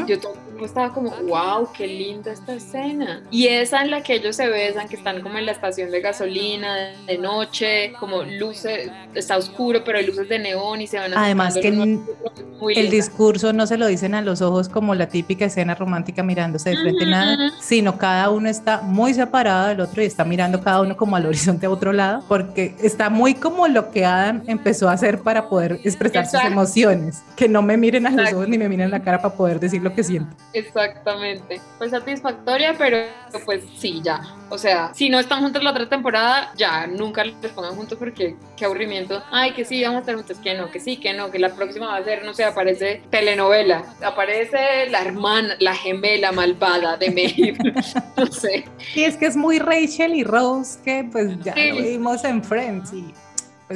yo 0.08 0.20
todo 0.62 0.68
estaba 0.68 0.94
como, 0.94 1.10
wow, 1.28 1.68
qué 1.76 1.88
linda 1.88 2.32
esta 2.32 2.54
escena. 2.54 3.24
Y 3.32 3.48
esa 3.48 3.82
en 3.82 3.90
la 3.90 4.04
que 4.04 4.14
ellos 4.14 4.36
se 4.36 4.48
besan, 4.48 4.88
que 4.88 4.96
están 4.96 5.22
como 5.22 5.38
en 5.40 5.48
la 5.48 5.54
estación 5.54 5.90
de 5.90 6.02
gasolina, 6.02 6.92
de 7.08 7.18
noche, 7.18 7.94
como 8.00 8.22
luces, 8.22 8.92
está 9.16 9.38
oscuro, 9.38 9.84
pero 9.84 9.98
hay 9.98 10.06
luces 10.06 10.30
de 10.30 10.38
neón 10.38 10.82
y 10.82 10.88
se 10.88 11.00
van 11.00 11.14
Además 11.16 11.56
que 11.56 11.70
el, 11.70 12.90
discurso 12.92 13.54
no 13.54 13.66
se 13.66 13.78
lo 13.78 13.88
dicen 13.88 14.14
a 14.14 14.22
los 14.22 14.42
ojos 14.42 14.70
como 14.70 14.94
la 14.94 15.08
típica 15.08 15.46
escena 15.46 15.74
romántica 15.74 16.22
mirándose 16.22 16.70
de 16.70 16.78
frente 16.78 17.06
nada, 17.08 17.52
sino 17.60 17.98
cada 17.98 18.30
uno 18.30 18.48
está 18.48 18.82
muy 18.82 19.16
separado 19.16 19.70
del 19.70 19.82
otro 19.82 20.04
y 20.04 20.06
está 20.06 20.24
mirando 20.26 20.62
cada 20.62 20.82
uno 20.82 20.96
como 20.96 21.16
al 21.16 21.26
horizonte 21.26 21.66
a 21.66 21.72
otro 21.72 21.92
lado, 21.92 22.24
porque 22.28 22.76
está 22.84 23.10
muy 23.10 23.34
como 23.34 23.68
lo 23.68 23.90
que 23.90 24.06
Adam 24.06 24.44
empezó 24.46 24.90
a 24.90 24.94
hacer 24.94 25.20
para 25.20 25.50
poder 25.50 25.80
expresar 25.84 26.28
sus 26.28 26.42
emociones, 26.44 27.24
que 27.36 27.50
no 27.50 27.64
me 27.64 27.78
miren 27.78 28.06
a 28.06 28.12
los 28.12 28.32
ojos 28.32 28.48
ni 28.48 28.60
me 28.60 28.70
miren 28.70 28.92
la 28.92 29.02
cara 29.02 29.22
para 29.22 29.34
poder 29.34 29.60
decir 29.60 29.82
lo 29.82 29.96
que 29.96 30.04
siento. 30.04 30.36
Exactamente. 30.54 31.62
Pues 31.78 31.92
satisfactoria, 31.92 32.76
pero 32.78 32.98
pues 33.46 33.64
sí, 33.78 34.02
ya. 34.04 34.22
O 34.50 34.58
sea, 34.58 34.94
si 34.94 35.10
no 35.10 35.20
están 35.20 35.42
juntos 35.42 35.64
la 35.64 35.72
otra 35.72 35.88
temporada, 35.88 36.52
ya 36.56 36.88
nunca 36.88 37.24
les 37.24 37.52
pongan 37.52 37.76
juntos 37.76 37.98
porque 37.98 38.36
qué 38.58 38.66
aburrimiento. 38.66 39.24
Ay, 39.32 39.54
que 39.54 39.64
sí, 39.64 39.82
vamos 39.84 39.98
a 39.98 40.00
estar 40.02 40.16
juntos, 40.16 40.38
que 40.40 40.54
no, 40.56 40.70
que 40.70 40.80
sí, 40.80 40.98
que 40.98 41.14
no, 41.14 41.32
que 41.32 41.40
la 41.40 41.56
próxima 41.56 41.88
va 41.88 41.98
a 41.98 42.04
ser, 42.04 42.26
no 42.26 42.34
sé, 42.34 42.44
aparece 42.44 43.02
telenovela. 43.10 43.96
Aparece 44.04 44.90
la 44.90 45.02
hermana, 45.02 45.56
la 45.60 45.76
gemela 45.76 46.32
malvada 46.32 46.98
de 46.98 47.10
Maeve. 47.12 47.74
no 48.18 48.26
sé. 48.28 48.66
Y 48.96 49.04
es 49.04 49.16
que 49.16 49.28
es 49.28 49.36
muy 49.36 49.60
Rachel 49.60 50.16
y 50.16 50.24
Rose, 50.24 50.80
que 50.84 51.08
pues 51.12 51.40
ya 51.44 51.56
lo 51.56 51.82
vimos 51.82 52.24
en 52.24 52.44
Friends 52.44 52.94
y 52.94 53.14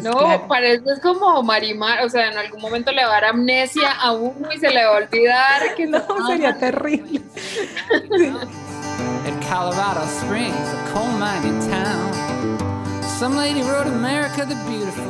pues 0.01 0.13
no, 0.13 0.47
parece 0.47 0.83
es 0.91 0.99
como 0.99 1.41
Marimar, 1.41 2.03
o 2.03 2.09
sea, 2.09 2.29
en 2.31 2.37
algún 2.37 2.61
momento 2.61 2.91
le 2.91 3.03
va 3.03 3.09
a 3.09 3.13
dar 3.21 3.25
amnesia 3.25 3.91
a 3.91 4.11
uno 4.11 4.51
y 4.53 4.59
se 4.59 4.69
le 4.69 4.83
va 4.83 4.91
a 4.91 4.97
olvidar 4.97 5.75
que 5.75 5.87
no, 5.87 6.03
sería 6.27 6.57
terrible. 6.57 7.21
Colorado 9.47 10.03
Springs, 10.05 10.55
a 10.55 10.93
coal 10.93 11.07
mining 11.19 11.59
town. 11.69 12.25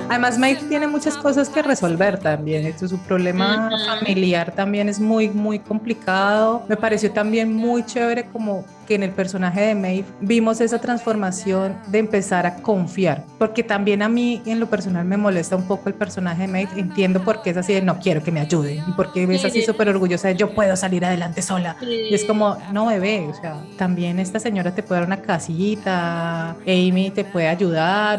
Además, 0.09 0.37
Mike 0.37 0.65
tiene 0.69 0.85
muchas 0.85 1.17
cosas 1.17 1.49
que 1.49 1.63
resolver 1.63 2.19
también. 2.19 2.67
Esto, 2.67 2.87
su 2.87 2.99
problema 2.99 3.71
familiar 3.99 4.53
también 4.53 4.89
es 4.89 4.99
muy, 4.99 5.29
muy 5.29 5.57
complicado. 5.57 6.63
Me 6.67 6.77
pareció 6.77 7.11
también 7.11 7.55
muy 7.55 7.83
chévere 7.83 8.25
como 8.27 8.63
que 8.85 8.95
en 8.95 9.03
el 9.03 9.11
personaje 9.11 9.61
de 9.61 9.75
Maeve 9.75 10.05
vimos 10.21 10.61
esa 10.61 10.79
transformación 10.79 11.77
de 11.87 11.99
empezar 11.99 12.45
a 12.45 12.55
confiar. 12.55 13.23
Porque 13.37 13.63
también 13.63 14.01
a 14.01 14.09
mí 14.09 14.41
en 14.45 14.59
lo 14.59 14.67
personal 14.67 15.05
me 15.05 15.17
molesta 15.17 15.55
un 15.55 15.67
poco 15.67 15.89
el 15.89 15.95
personaje 15.95 16.43
de 16.43 16.47
Maeve. 16.47 16.71
Entiendo 16.77 17.23
por 17.23 17.41
qué 17.41 17.51
es 17.51 17.57
así 17.57 17.73
de 17.73 17.81
no 17.81 17.99
quiero 17.99 18.23
que 18.23 18.31
me 18.31 18.39
ayude. 18.39 18.83
Y 18.87 18.91
por 18.93 19.11
qué 19.11 19.23
es 19.23 19.45
así 19.45 19.61
súper 19.61 19.89
orgullosa 19.89 20.27
de 20.29 20.35
yo 20.35 20.53
puedo 20.53 20.75
salir 20.75 21.05
adelante 21.05 21.41
sola. 21.41 21.75
Y 21.81 22.13
es 22.13 22.25
como, 22.25 22.57
no 22.71 22.87
bebé, 22.87 23.27
o 23.29 23.33
sea, 23.33 23.61
también 23.77 24.19
esta 24.19 24.39
señora 24.39 24.73
te 24.73 24.83
puede 24.83 25.01
dar 25.01 25.07
una 25.07 25.21
casita, 25.21 26.51
Amy 26.65 27.11
te 27.13 27.23
puede 27.23 27.47
ayudar 27.47 27.65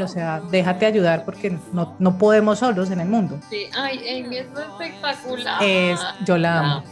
o 0.02 0.09
sea, 0.09 0.40
déjate 0.50 0.87
ayudar 0.87 1.24
porque 1.24 1.57
no, 1.72 1.94
no 1.98 2.18
podemos 2.18 2.59
solos 2.59 2.90
en 2.90 3.00
el 3.00 3.09
mundo. 3.09 3.38
Sí, 3.50 3.68
ay, 3.76 3.98
Amy 4.24 4.38
es 4.38 4.46
espectacular. 4.46 5.62
Es, 5.62 6.00
yo 6.24 6.38
la 6.38 6.59
amo. 6.59 6.85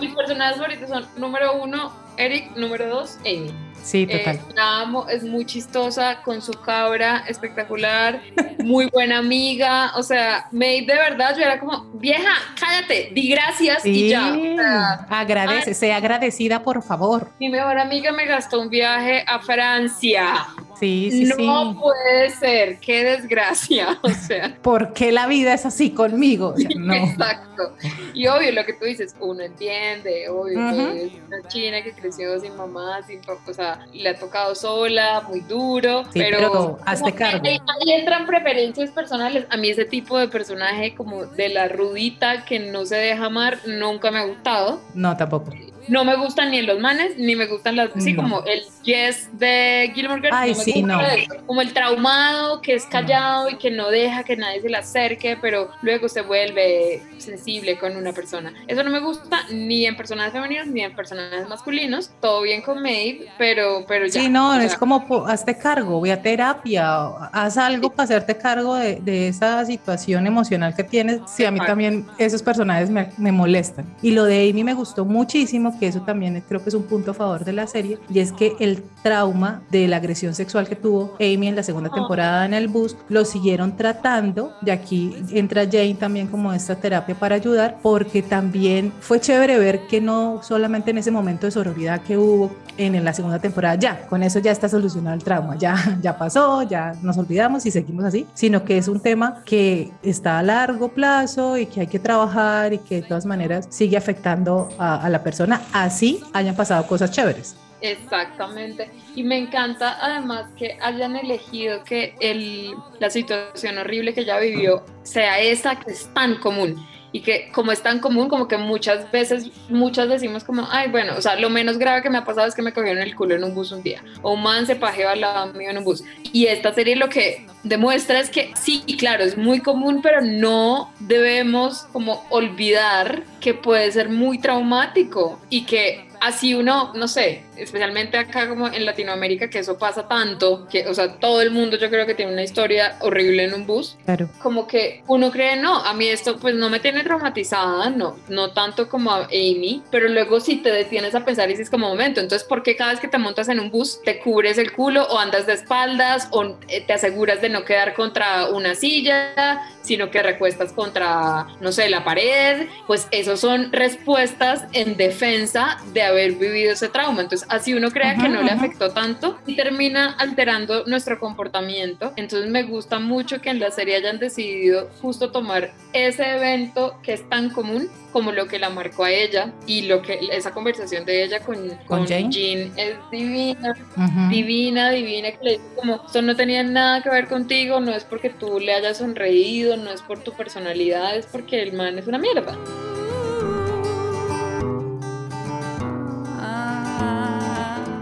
Mis 0.00 0.14
personajes 0.14 0.56
favoritos 0.56 0.88
son 0.88 1.04
número 1.16 1.62
uno, 1.62 1.92
Eric, 2.16 2.56
número 2.56 2.88
dos, 2.88 3.18
Amy. 3.20 3.52
Sí, 3.82 4.04
total. 4.04 4.36
Eh, 4.36 4.40
la 4.56 4.80
amo, 4.80 5.08
es 5.08 5.22
muy 5.22 5.46
chistosa, 5.46 6.20
con 6.22 6.42
su 6.42 6.52
cabra 6.52 7.22
espectacular, 7.28 8.20
muy 8.64 8.86
buena 8.86 9.18
amiga. 9.18 9.92
O 9.94 10.02
sea, 10.02 10.48
Maeve 10.50 10.86
de 10.92 10.98
verdad, 10.98 11.36
yo 11.36 11.44
era 11.44 11.60
como, 11.60 11.84
vieja, 11.92 12.32
cállate, 12.58 13.10
di 13.12 13.28
gracias 13.28 13.86
y 13.86 14.08
ya. 14.08 14.32
O 14.32 14.56
sea, 14.56 15.06
Agradece, 15.08 15.70
ay, 15.70 15.74
sea 15.74 15.96
agradecida, 15.98 16.64
por 16.64 16.82
favor. 16.82 17.30
mi 17.38 17.48
mejor 17.48 17.78
amiga 17.78 18.10
me 18.10 18.26
gastó 18.26 18.60
un 18.60 18.70
viaje 18.70 19.24
a 19.26 19.38
Francia. 19.38 20.46
Sí, 20.78 21.10
sí, 21.10 21.24
no 21.24 21.72
sí. 21.72 21.78
puede 21.80 22.30
ser, 22.30 22.78
qué 22.78 23.04
desgracia. 23.04 23.98
O 24.06 24.08
sea, 24.08 24.56
¿Por 24.62 24.92
qué 24.92 25.10
la 25.10 25.26
vida 25.26 25.52
es 25.52 25.66
así 25.66 25.90
conmigo? 25.90 26.54
O 26.54 26.56
sea, 26.56 26.68
no. 26.76 26.94
exacto. 26.94 27.74
Y 28.14 28.26
obvio, 28.28 28.52
lo 28.52 28.64
que 28.64 28.74
tú 28.74 28.84
dices, 28.84 29.14
uno 29.20 29.42
entiende, 29.42 30.28
obvio, 30.28 30.56
que 30.70 31.04
es 31.06 31.12
una 31.26 31.48
china 31.48 31.82
que 31.82 31.92
creció 31.92 32.38
sin 32.40 32.56
mamá, 32.56 33.02
sin 33.06 33.20
papá, 33.20 33.42
o 33.48 33.54
sea, 33.54 33.86
le 33.92 34.08
ha 34.10 34.18
tocado 34.18 34.54
sola, 34.54 35.22
muy 35.28 35.40
duro, 35.40 36.04
Sí, 36.12 36.20
pero, 36.20 36.38
pero 36.38 36.78
hazte 36.84 37.12
cargo. 37.12 37.46
Ahí, 37.46 37.58
ahí 37.66 37.92
entran 37.92 38.26
preferencias 38.26 38.90
personales. 38.90 39.46
A 39.50 39.56
mí 39.56 39.68
ese 39.70 39.84
tipo 39.84 40.18
de 40.18 40.28
personaje 40.28 40.94
como 40.94 41.26
de 41.26 41.48
la 41.48 41.68
rudita 41.68 42.44
que 42.44 42.58
no 42.58 42.84
se 42.86 42.96
deja 42.96 43.26
amar 43.26 43.58
nunca 43.66 44.10
me 44.10 44.18
ha 44.18 44.24
gustado. 44.24 44.80
No, 44.94 45.16
tampoco. 45.16 45.50
No 45.88 46.04
me 46.04 46.16
gustan 46.16 46.50
ni 46.50 46.62
los 46.62 46.80
manes, 46.80 47.16
ni 47.16 47.36
me 47.36 47.46
gustan 47.46 47.76
las... 47.76 47.90
Sí, 47.98 48.12
No. 48.12 48.22
como 48.22 48.44
el 48.44 48.62
Jess 48.84 49.28
de 49.38 49.90
Gilmore 49.94 50.20
Girls. 50.20 50.36
Ay, 50.36 50.50
me 50.50 50.54
sí, 50.64 50.82
no. 50.82 50.98
Como 51.46 51.60
el 51.60 51.72
traumado 51.72 52.60
que 52.60 52.74
es 52.74 52.84
callado 52.86 53.48
y 53.50 53.56
que 53.56 53.70
no 53.70 53.88
deja 53.90 54.22
que 54.24 54.36
nadie 54.36 54.60
se 54.60 54.68
le 54.68 54.76
acerque, 54.76 55.36
pero 55.40 55.70
luego 55.82 56.08
se 56.08 56.22
vuelve 56.22 57.02
sensible 57.18 57.78
con 57.78 57.96
una 57.96 58.12
persona. 58.12 58.52
Eso 58.66 58.82
no 58.82 58.90
me 58.90 59.00
gusta 59.00 59.40
ni 59.50 59.86
en 59.86 59.96
personajes 59.96 60.32
femeninos 60.32 60.66
ni 60.68 60.82
en 60.82 60.94
personajes 60.94 61.48
masculinos. 61.48 62.10
Todo 62.20 62.42
bien 62.42 62.62
con 62.62 62.82
Maeve, 62.82 63.26
pero, 63.38 63.84
pero 63.86 64.06
ya. 64.06 64.20
Sí, 64.20 64.28
no, 64.28 64.50
o 64.50 64.54
es 64.54 64.70
sea, 64.70 64.78
como 64.78 65.06
po- 65.06 65.26
hazte 65.26 65.56
cargo, 65.56 65.98
voy 66.00 66.10
a 66.10 66.20
terapia, 66.22 67.06
haz 67.32 67.56
algo 67.58 67.90
para 67.90 68.04
hacerte 68.04 68.36
cargo 68.36 68.74
de, 68.76 68.96
de 68.96 69.28
esa 69.28 69.64
situación 69.64 70.26
emocional 70.26 70.74
que 70.74 70.84
tienes. 70.84 71.20
Sí, 71.26 71.44
a 71.44 71.50
mí 71.50 71.60
también 71.66 72.06
esos 72.18 72.42
personajes 72.42 72.90
me, 72.90 73.10
me 73.16 73.32
molestan. 73.32 73.84
Y 74.02 74.12
lo 74.12 74.24
de 74.24 74.48
Amy 74.50 74.64
me 74.64 74.74
gustó 74.74 75.04
muchísimo, 75.04 75.75
que 75.78 75.86
eso 75.86 76.02
también 76.02 76.42
creo 76.48 76.62
que 76.62 76.68
es 76.68 76.74
un 76.74 76.84
punto 76.84 77.12
a 77.12 77.14
favor 77.14 77.44
de 77.44 77.52
la 77.52 77.66
serie, 77.66 77.98
y 78.08 78.20
es 78.20 78.32
que 78.32 78.54
el 78.60 78.82
trauma 79.02 79.62
de 79.70 79.88
la 79.88 79.96
agresión 79.96 80.34
sexual 80.34 80.68
que 80.68 80.76
tuvo 80.76 81.14
Amy 81.20 81.48
en 81.48 81.56
la 81.56 81.62
segunda 81.62 81.90
temporada 81.90 82.44
en 82.44 82.54
el 82.54 82.68
bus, 82.68 82.96
lo 83.08 83.24
siguieron 83.24 83.76
tratando, 83.76 84.52
y 84.64 84.70
aquí 84.70 85.14
entra 85.30 85.64
Jane 85.64 85.94
también 85.94 86.26
como 86.26 86.52
esta 86.52 86.76
terapia 86.76 87.14
para 87.14 87.36
ayudar, 87.36 87.78
porque 87.82 88.22
también 88.22 88.92
fue 89.00 89.20
chévere 89.20 89.58
ver 89.58 89.86
que 89.86 90.00
no 90.00 90.40
solamente 90.42 90.90
en 90.90 90.98
ese 90.98 91.10
momento 91.10 91.46
de 91.46 91.52
sororidad 91.52 92.02
que 92.02 92.16
hubo 92.16 92.50
en, 92.78 93.04
la 93.04 93.12
segunda 93.12 93.38
temporada, 93.38 93.74
ya, 93.76 94.06
con 94.06 94.22
eso 94.22 94.38
ya 94.38 94.52
está 94.52 94.68
solucionado 94.68 95.16
el 95.16 95.24
trauma, 95.24 95.56
ya, 95.56 95.98
ya 96.02 96.16
pasó, 96.16 96.62
ya 96.62 96.94
nos 97.02 97.16
olvidamos 97.18 97.66
y 97.66 97.70
seguimos 97.70 98.04
así, 98.04 98.26
sino 98.34 98.64
que 98.64 98.78
es 98.78 98.88
un 98.88 99.00
tema 99.00 99.42
que 99.44 99.92
está 100.02 100.38
a 100.38 100.42
largo 100.42 100.88
plazo 100.88 101.56
y 101.56 101.66
que 101.66 101.80
hay 101.80 101.86
que 101.86 101.98
trabajar 101.98 102.72
y 102.72 102.78
que 102.78 102.96
de 102.96 103.02
todas 103.02 103.26
maneras 103.26 103.66
sigue 103.70 103.96
afectando 103.96 104.68
a, 104.78 104.96
a 104.96 105.08
la 105.08 105.22
persona, 105.22 105.60
así 105.72 106.22
hayan 106.32 106.56
pasado 106.56 106.86
cosas 106.86 107.10
chéveres. 107.10 107.56
Exactamente. 107.80 108.90
Y 109.14 109.22
me 109.22 109.38
encanta 109.38 109.98
además 110.00 110.46
que 110.56 110.78
hayan 110.80 111.16
elegido 111.16 111.84
que 111.84 112.14
el, 112.20 112.74
la 112.98 113.10
situación 113.10 113.78
horrible 113.78 114.14
que 114.14 114.22
ella 114.22 114.38
vivió 114.38 114.84
sea 115.02 115.38
esa 115.40 115.78
que 115.78 115.92
es 115.92 116.08
tan 116.14 116.36
común. 116.36 116.84
Y 117.16 117.20
que 117.20 117.48
como 117.50 117.72
es 117.72 117.82
tan 117.82 117.98
común, 117.98 118.28
como 118.28 118.46
que 118.46 118.58
muchas 118.58 119.10
veces, 119.10 119.50
muchas 119.70 120.06
decimos 120.06 120.44
como, 120.44 120.68
ay, 120.70 120.90
bueno, 120.90 121.14
o 121.16 121.22
sea, 121.22 121.34
lo 121.36 121.48
menos 121.48 121.78
grave 121.78 122.02
que 122.02 122.10
me 122.10 122.18
ha 122.18 122.26
pasado 122.26 122.46
es 122.46 122.54
que 122.54 122.60
me 122.60 122.74
cogieron 122.74 123.02
el 123.02 123.16
culo 123.16 123.34
en 123.34 123.42
un 123.42 123.54
bus 123.54 123.72
un 123.72 123.82
día. 123.82 124.04
O 124.20 124.34
un 124.34 124.42
man 124.42 124.66
se 124.66 124.76
pajeó 124.76 125.08
al 125.08 125.22
lado 125.22 125.54
mío 125.54 125.70
en 125.70 125.78
un 125.78 125.84
bus. 125.84 126.04
Y 126.30 126.44
esta 126.44 126.74
serie 126.74 126.94
lo 126.94 127.08
que 127.08 127.46
demuestra 127.62 128.20
es 128.20 128.28
que 128.28 128.52
sí, 128.54 128.82
claro, 128.98 129.24
es 129.24 129.38
muy 129.38 129.60
común, 129.60 130.02
pero 130.02 130.20
no 130.20 130.92
debemos 131.00 131.86
como 131.90 132.22
olvidar 132.28 133.22
que 133.40 133.54
puede 133.54 133.90
ser 133.92 134.10
muy 134.10 134.38
traumático 134.38 135.40
y 135.48 135.64
que 135.64 136.06
así 136.20 136.54
uno, 136.54 136.92
no 136.94 137.08
sé, 137.08 137.44
especialmente 137.56 138.18
acá 138.18 138.48
como 138.48 138.68
en 138.68 138.84
Latinoamérica, 138.84 139.48
que 139.50 139.58
eso 139.58 139.78
pasa 139.78 140.08
tanto, 140.08 140.66
que, 140.68 140.86
o 140.88 140.94
sea, 140.94 141.14
todo 141.18 141.40
el 141.42 141.50
mundo 141.50 141.76
yo 141.76 141.90
creo 141.90 142.06
que 142.06 142.14
tiene 142.14 142.32
una 142.32 142.42
historia 142.42 142.96
horrible 143.00 143.44
en 143.44 143.54
un 143.54 143.66
bus, 143.66 143.96
Claro. 144.04 144.28
como 144.42 144.66
que 144.66 145.02
uno 145.06 145.30
cree, 145.30 145.56
no, 145.56 145.76
a 145.84 145.92
mí 145.94 146.06
esto 146.08 146.36
pues 146.38 146.54
no 146.54 146.68
me 146.70 146.80
tiene 146.80 147.02
traumatizada, 147.02 147.90
no, 147.90 148.16
no 148.28 148.52
tanto 148.52 148.88
como 148.88 149.10
a 149.12 149.24
Amy, 149.26 149.82
pero 149.90 150.08
luego 150.08 150.40
si 150.40 150.56
te 150.56 150.70
detienes 150.70 151.14
a 151.14 151.24
pensar 151.24 151.48
y 151.48 151.52
dices 151.52 151.70
como 151.70 151.88
momento, 151.88 152.20
entonces 152.20 152.46
¿por 152.46 152.62
qué 152.62 152.76
cada 152.76 152.90
vez 152.92 153.00
que 153.00 153.08
te 153.08 153.18
montas 153.18 153.48
en 153.48 153.60
un 153.60 153.70
bus 153.70 154.00
te 154.04 154.18
cubres 154.20 154.58
el 154.58 154.72
culo 154.72 155.04
o 155.08 155.18
andas 155.18 155.46
de 155.46 155.54
espaldas 155.54 156.28
o 156.30 156.56
eh, 156.68 156.82
te 156.86 156.92
aseguras 156.92 157.40
de 157.40 157.48
no 157.48 157.64
quedar 157.64 157.94
contra 157.94 158.46
una 158.50 158.74
silla, 158.74 159.62
sino 159.82 160.10
que 160.10 160.22
recuestas 160.22 160.72
contra, 160.72 161.46
no 161.60 161.70
sé, 161.72 161.88
la 161.88 162.04
pared? 162.04 162.66
Pues 162.86 163.06
eso 163.12 163.36
son 163.36 163.72
respuestas 163.72 164.64
en 164.72 164.96
defensa 164.96 165.78
de 165.92 166.02
haber 166.02 166.32
vivido 166.32 166.72
ese 166.72 166.88
trauma. 166.88 167.22
Entonces 167.22 167.45
así 167.48 167.74
uno 167.74 167.90
crea 167.90 168.14
que 168.14 168.26
Ajá, 168.26 168.28
no 168.28 168.42
le 168.42 168.50
ajá. 168.50 168.64
afectó 168.64 168.90
tanto 168.90 169.38
y 169.46 169.56
termina 169.56 170.12
alterando 170.18 170.84
nuestro 170.86 171.18
comportamiento. 171.18 172.12
Entonces 172.16 172.50
me 172.50 172.62
gusta 172.64 172.98
mucho 172.98 173.40
que 173.40 173.50
en 173.50 173.60
la 173.60 173.70
serie 173.70 173.96
hayan 173.96 174.18
decidido 174.18 174.88
justo 175.00 175.30
tomar 175.30 175.72
ese 175.92 176.36
evento 176.36 176.98
que 177.02 177.12
es 177.14 177.28
tan 177.28 177.50
común 177.50 177.88
como 178.12 178.32
lo 178.32 178.46
que 178.46 178.58
la 178.58 178.70
marcó 178.70 179.04
a 179.04 179.10
ella 179.10 179.52
y 179.66 179.82
lo 179.82 180.00
que 180.00 180.18
esa 180.32 180.52
conversación 180.52 181.04
de 181.04 181.24
ella 181.24 181.40
con, 181.40 181.68
con, 181.86 182.06
Jane? 182.06 182.30
Jean 182.30 182.72
es 182.76 182.96
divina, 183.10 183.74
Ujú. 183.96 184.28
divina, 184.30 184.90
divina, 184.90 185.32
que 185.32 185.38
le 185.44 185.50
dice 185.52 185.64
como, 185.76 186.02
esto 186.06 186.22
no 186.22 186.34
tenía 186.34 186.62
nada 186.62 187.02
que 187.02 187.10
ver 187.10 187.28
contigo, 187.28 187.78
no 187.80 187.92
es 187.92 188.04
porque 188.04 188.30
tú 188.30 188.58
le 188.58 188.72
hayas 188.72 188.98
sonreído, 188.98 189.76
no 189.76 189.90
es 189.90 190.00
por 190.00 190.20
tu 190.20 190.32
personalidad, 190.32 191.14
es 191.16 191.26
porque 191.26 191.62
el 191.62 191.74
man 191.74 191.98
es 191.98 192.06
una 192.06 192.18
mierda. 192.18 192.56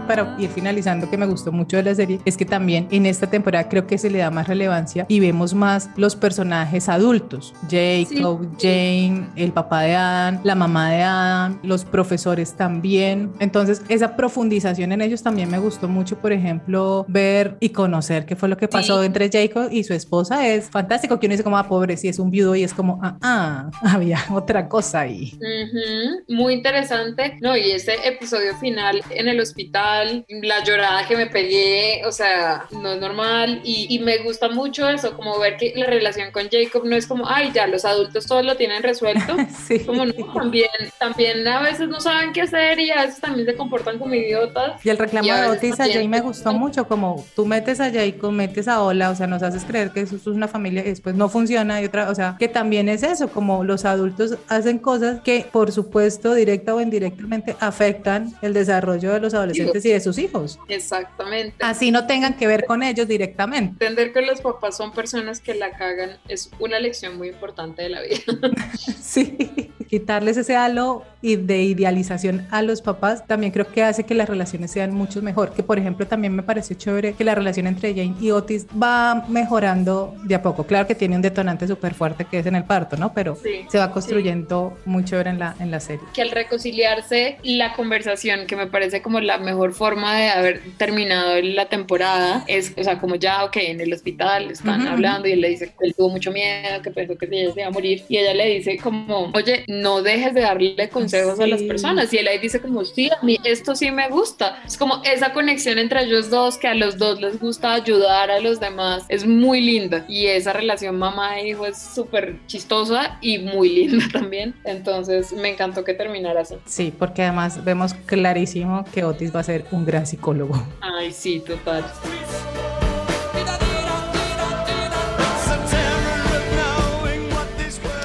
Para 0.07 0.35
ir 0.39 0.49
finalizando 0.49 1.09
que 1.09 1.17
me 1.17 1.25
gustó 1.25 1.51
mucho 1.51 1.77
de 1.77 1.83
la 1.83 1.95
serie 1.95 2.19
es 2.25 2.37
que 2.37 2.45
también 2.45 2.87
en 2.91 3.05
esta 3.05 3.27
temporada 3.29 3.67
creo 3.69 3.87
que 3.87 3.97
se 3.97 4.09
le 4.09 4.19
da 4.19 4.31
más 4.31 4.47
relevancia 4.47 5.05
y 5.09 5.19
vemos 5.19 5.53
más 5.53 5.89
los 5.97 6.15
personajes 6.15 6.89
adultos. 6.89 7.53
Jacob, 7.69 8.47
Jane, 8.59 9.27
el 9.35 9.51
papá 9.51 9.81
de 9.81 9.95
Adam, 9.95 10.39
la 10.43 10.55
mamá 10.55 10.91
de 10.91 11.03
Adam, 11.03 11.59
los 11.63 11.85
profesores 11.85 12.53
también. 12.53 13.31
Entonces 13.39 13.81
esa 13.89 14.15
profundización 14.15 14.91
en 14.91 15.01
ellos 15.01 15.23
también 15.23 15.49
me 15.49 15.59
gustó 15.59 15.87
mucho 15.87 16.17
por 16.19 16.31
ejemplo 16.31 17.05
ver 17.07 17.57
y 17.59 17.69
conocer 17.69 18.25
qué 18.25 18.35
fue 18.35 18.49
lo 18.49 18.57
que 18.57 18.67
pasó 18.67 18.99
Sí. 18.99 19.05
entre 19.07 19.29
Jacob 19.29 19.69
y 19.71 19.83
su 19.83 19.93
esposa 19.93 20.47
es 20.47 20.69
fantástico 20.69 21.19
que 21.19 21.27
uno 21.27 21.33
dice 21.33 21.43
como 21.43 21.57
ah 21.57 21.67
pobre 21.67 21.97
si 21.97 22.07
es 22.07 22.19
un 22.19 22.29
viudo 22.31 22.55
y 22.55 22.63
es 22.63 22.73
como 22.73 22.99
ah, 23.03 23.17
ah 23.21 23.69
había 23.81 24.19
otra 24.31 24.67
cosa 24.69 25.01
ahí 25.01 25.33
Ujú, 25.35 26.35
Muy 26.35 26.53
interesante, 26.53 27.37
no, 27.41 27.55
y 27.57 27.71
ese 27.71 27.93
episodio 28.07 28.55
final 28.57 29.01
en 29.09 29.27
el 29.27 29.39
hospital, 29.39 29.94
la 30.03 30.63
llorada 30.63 31.07
que 31.07 31.15
me 31.15 31.27
pegué, 31.27 32.01
o 32.05 32.11
sea, 32.11 32.67
no 32.71 32.93
es 32.93 33.01
normal, 33.01 33.61
y, 33.63 33.87
y 33.89 33.99
me 33.99 34.17
gusta 34.19 34.49
mucho 34.49 34.89
eso, 34.89 35.15
como 35.15 35.39
ver 35.39 35.57
que 35.57 35.73
la 35.75 35.87
relación 35.87 36.31
con 36.31 36.49
Jacob 36.49 36.85
no 36.85 36.95
es 36.95 37.07
como, 37.07 37.27
ay, 37.27 37.51
ya, 37.53 37.67
los 37.67 37.85
adultos 37.85 38.25
todos 38.25 38.45
lo 38.45 38.55
tienen 38.55 38.83
resuelto, 38.83 39.35
sí. 39.67 39.79
Como 39.79 40.05
no, 40.05 40.13
también, 40.33 40.69
también 40.99 41.47
a 41.47 41.61
veces 41.61 41.87
no 41.87 41.99
saben 41.99 42.33
qué 42.33 42.41
hacer 42.41 42.79
y 42.79 42.91
a 42.91 43.05
veces 43.05 43.21
también 43.21 43.45
se 43.45 43.55
comportan 43.55 43.99
como 43.99 44.13
idiotas. 44.13 44.83
Y 44.85 44.89
el 44.89 44.97
reclamo 44.97 45.27
Y 45.27 45.31
de 45.31 45.47
Otis 45.47 45.79
a 45.79 45.85
Jay 45.85 46.07
me 46.07 46.21
gustó 46.21 46.53
mucho, 46.53 46.87
como 46.87 47.25
tú 47.35 47.45
metes 47.45 47.79
a 47.79 47.91
Jacob, 47.91 48.31
metes 48.31 48.67
a 48.67 48.81
Ola, 48.81 49.09
o 49.09 49.15
sea, 49.15 49.27
nos 49.27 49.43
haces 49.43 49.63
creer 49.65 49.91
que 49.91 50.01
eso 50.01 50.15
es 50.15 50.27
una 50.27 50.47
familia 50.47 50.81
y 50.81 50.89
después 50.89 51.15
no 51.15 51.29
funciona 51.29 51.81
y 51.81 51.85
otra, 51.85 52.09
o 52.09 52.15
sea, 52.15 52.35
que 52.39 52.47
también 52.47 52.89
es 52.89 53.03
eso, 53.03 53.29
como 53.29 53.63
los 53.63 53.85
adultos 53.85 54.37
hacen 54.47 54.79
cosas 54.79 55.21
que 55.21 55.45
por 55.51 55.71
supuesto 55.71 56.33
directa 56.33 56.73
o 56.75 56.81
indirectamente 56.81 57.55
afectan 57.59 58.33
el 58.41 58.53
desarrollo 58.53 59.13
de 59.13 59.19
los 59.19 59.33
adolescentes 59.33 59.84
y 59.85 59.91
de 59.91 59.99
sus 59.99 60.17
hijos, 60.17 60.59
Exactamente. 60.67 61.55
así 61.59 61.91
no 61.91 62.07
tengan 62.07 62.35
que 62.35 62.47
ver 62.47 62.65
con 62.65 62.83
ellos 62.83 63.07
directamente. 63.07 63.71
Entender 63.85 64.13
que 64.13 64.21
los 64.21 64.41
papás 64.41 64.77
son 64.77 64.91
personas 64.91 65.39
que 65.41 65.55
la 65.55 65.71
cagan 65.71 66.17
es 66.27 66.51
una 66.59 66.79
lección 66.79 67.17
muy 67.17 67.29
importante 67.29 67.83
de 67.83 67.89
la 67.89 68.01
vida. 68.01 68.15
Sí, 69.01 69.71
quitarles 69.89 70.37
ese 70.37 70.55
halo 70.55 71.03
y 71.21 71.35
de 71.37 71.63
idealización 71.63 72.47
a 72.51 72.61
los 72.61 72.81
papás 72.81 73.25
también 73.27 73.51
creo 73.51 73.71
que 73.71 73.83
hace 73.83 74.05
que 74.05 74.13
las 74.15 74.29
relaciones 74.29 74.71
sean 74.71 74.93
mucho 74.93 75.21
mejor. 75.21 75.53
Que 75.53 75.63
por 75.63 75.79
ejemplo 75.79 76.07
también 76.07 76.35
me 76.35 76.43
pareció 76.43 76.75
chévere 76.75 77.15
que 77.15 77.23
la 77.23 77.35
relación 77.35 77.67
entre 77.67 77.93
Jane 77.95 78.15
y 78.19 78.31
Otis 78.31 78.67
va 78.81 79.25
mejorando 79.27 80.15
de 80.23 80.35
a 80.35 80.41
poco. 80.41 80.65
Claro 80.65 80.87
que 80.87 80.95
tiene 80.95 81.15
un 81.15 81.21
detonante 81.21 81.67
súper 81.67 81.93
fuerte 81.93 82.25
que 82.25 82.39
es 82.39 82.45
en 82.45 82.55
el 82.55 82.65
parto, 82.65 82.97
¿no? 82.97 83.13
Pero 83.13 83.39
Sí, 83.41 83.65
se 83.67 83.77
va 83.79 83.91
construyendo 83.91 84.81
muy 84.85 85.03
chévere 85.03 85.29
en 85.31 85.39
la, 85.39 85.55
en 85.59 85.71
la 85.71 85.79
serie. 85.79 86.09
que 86.13 86.21
al 86.21 86.31
reconciliarse 86.31 87.39
la 87.43 87.73
conversación, 87.73 88.47
que 88.47 88.55
me 88.55 88.67
parece 88.67 89.01
como 89.01 89.19
la 89.19 89.37
mejor 89.37 89.73
forma 89.73 90.15
de 90.17 90.29
haber 90.29 90.61
terminado 90.77 91.41
la 91.41 91.67
temporada, 91.67 92.45
es, 92.47 92.73
o 92.77 92.83
sea, 92.85 92.99
como 92.99 93.15
ya, 93.15 93.43
ok, 93.43 93.57
en 93.57 93.81
el 93.81 93.91
hospital 93.91 94.49
están 94.49 94.87
Ujú, 94.87 94.87
hablando 94.87 95.27
y 95.27 95.33
él 95.33 95.41
le 95.41 95.49
dice 95.49 95.67
que 95.77 95.85
él 95.87 95.93
tuvo 95.97 96.09
mucho 96.11 96.31
miedo, 96.31 96.81
que 96.81 96.91
pensó 96.91 97.17
que 97.17 97.25
ella 97.29 97.51
se 97.53 97.59
iba 97.59 97.67
a 97.67 97.71
morir, 97.71 98.05
y 98.07 98.17
ella 98.17 98.33
le 98.33 98.47
dice 98.47 98.79
como, 98.79 99.29
oye, 99.33 99.65
no 99.81 100.01
dejes 100.01 100.33
de 100.33 100.41
darle 100.41 100.89
consejos 100.89 101.39
a 101.39 101.47
las 101.47 101.61
personas. 101.63 102.11
Y 102.13 102.17
él 102.17 102.27
ahí 102.27 102.39
dice 102.39 102.59
como, 102.59 102.83
sí, 102.85 103.09
a 103.09 103.23
mí 103.23 103.37
esto 103.43 103.75
sí 103.75 103.91
me 103.91 104.09
gusta. 104.09 104.61
Es 104.65 104.77
como 104.77 105.01
esa 105.03 105.33
conexión 105.33 105.77
entre 105.79 106.03
ellos 106.03 106.29
dos, 106.29 106.57
que 106.57 106.67
a 106.67 106.73
los 106.73 106.97
dos 106.97 107.19
les 107.21 107.39
gusta 107.39 107.73
ayudar 107.73 108.31
a 108.31 108.39
los 108.39 108.59
demás, 108.59 109.03
es 109.09 109.25
muy 109.25 109.61
linda. 109.61 110.05
Y 110.07 110.27
esa 110.27 110.53
relación 110.53 110.97
mamá 110.97 111.39
e 111.39 111.49
hijo 111.49 111.65
es 111.65 111.77
súper 111.77 112.37
chistosa 112.47 113.17
y 113.21 113.39
muy 113.39 113.69
linda 113.69 114.05
también. 114.11 114.55
Entonces 114.63 115.33
me 115.33 115.49
encantó 115.49 115.83
que 115.83 115.93
terminara 115.93 116.41
así. 116.41 116.55
Sí, 116.65 116.93
porque 116.97 117.23
además 117.23 117.63
vemos 117.63 117.93
clarísimo 117.93 118.85
que 118.93 119.03
Otis 119.03 119.35
va 119.35 119.39
a 119.41 119.43
ser 119.43 119.65
un 119.71 119.85
gran 119.85 120.05
psicólogo. 120.05 120.55
Ay, 120.81 121.11
sí, 121.11 121.41
total. 121.45 121.85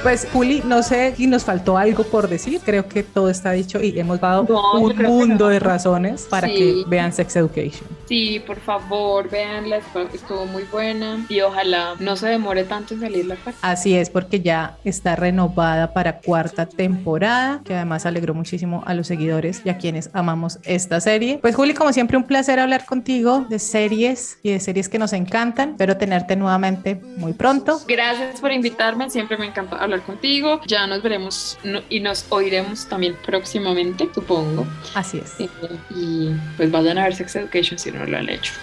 Pues 0.03 0.27
Juli, 0.33 0.63
no 0.65 0.81
sé 0.81 1.13
si 1.15 1.27
nos 1.27 1.43
faltó 1.43 1.77
algo 1.77 2.03
por 2.03 2.27
decir, 2.27 2.59
creo 2.65 2.87
que 2.87 3.03
todo 3.03 3.29
está 3.29 3.51
dicho 3.51 3.79
y 3.81 3.99
hemos 3.99 4.19
dado 4.19 4.45
No, 4.49 4.79
un 4.81 4.95
mundo 4.97 5.45
no. 5.45 5.49
de 5.49 5.59
razones 5.59 6.23
para 6.27 6.47
Sí. 6.47 6.55
que 6.55 6.83
vean 6.89 7.13
Sex 7.13 7.35
Education. 7.35 7.85
Sí, 8.11 8.43
por 8.45 8.59
favor, 8.59 9.29
véanla, 9.29 9.77
estuvo- 9.77 10.45
muy 10.45 10.63
buena 10.63 11.25
y 11.29 11.39
ojalá 11.39 11.95
no 11.99 12.17
se 12.17 12.27
demore 12.27 12.65
tanto 12.65 12.93
en 12.93 12.99
salir 12.99 13.25
la 13.25 13.37
cuarta. 13.37 13.59
Así 13.61 13.95
es, 13.95 14.09
porque 14.09 14.41
ya 14.41 14.75
está 14.83 15.15
renovada 15.15 15.93
para 15.93 16.19
cuarta 16.19 16.65
temporada, 16.65 17.61
que 17.63 17.73
además 17.73 18.05
alegró 18.05 18.33
muchísimo 18.33 18.83
a 18.85 18.93
los 18.95 19.07
seguidores 19.07 19.61
y 19.63 19.69
a 19.69 19.77
quienes 19.77 20.09
amamos 20.11 20.59
esta 20.63 20.99
serie. 20.99 21.39
Pues 21.41 21.55
Juli, 21.55 21.73
como 21.73 21.93
siempre, 21.93 22.17
un 22.17 22.25
placer 22.25 22.59
hablar 22.59 22.85
contigo 22.85 23.45
de 23.49 23.59
series 23.59 24.39
y 24.43 24.51
de 24.51 24.59
series 24.59 24.89
que 24.89 24.99
nos 24.99 25.13
encantan. 25.13 25.69
Espero 25.71 25.95
tenerte 25.95 26.35
nuevamente 26.35 26.95
muy 27.15 27.31
pronto. 27.31 27.79
Gracias 27.87 28.41
por 28.41 28.51
invitarme, 28.51 29.09
siempre 29.09 29.37
me 29.37 29.45
encanta 29.45 29.77
hablar 29.77 30.01
contigo. 30.01 30.59
Ya 30.67 30.85
nos 30.85 31.01
veremos 31.01 31.57
y 31.89 32.01
nos 32.01 32.25
oiremos 32.29 32.87
también 32.87 33.15
próximamente, 33.25 34.09
supongo. 34.13 34.65
Así 34.95 35.19
es. 35.19 35.39
Y, 35.39 35.49
y, 35.95 36.35
pues 36.57 36.69
vayan 36.71 36.97
a 36.97 37.03
ver 37.05 37.15
Sex 37.15 37.37
Education 37.37 37.79
si 37.79 37.89
no 37.91 38.00
lo 38.05 38.17
han 38.17 38.29
hecho. 38.29 38.53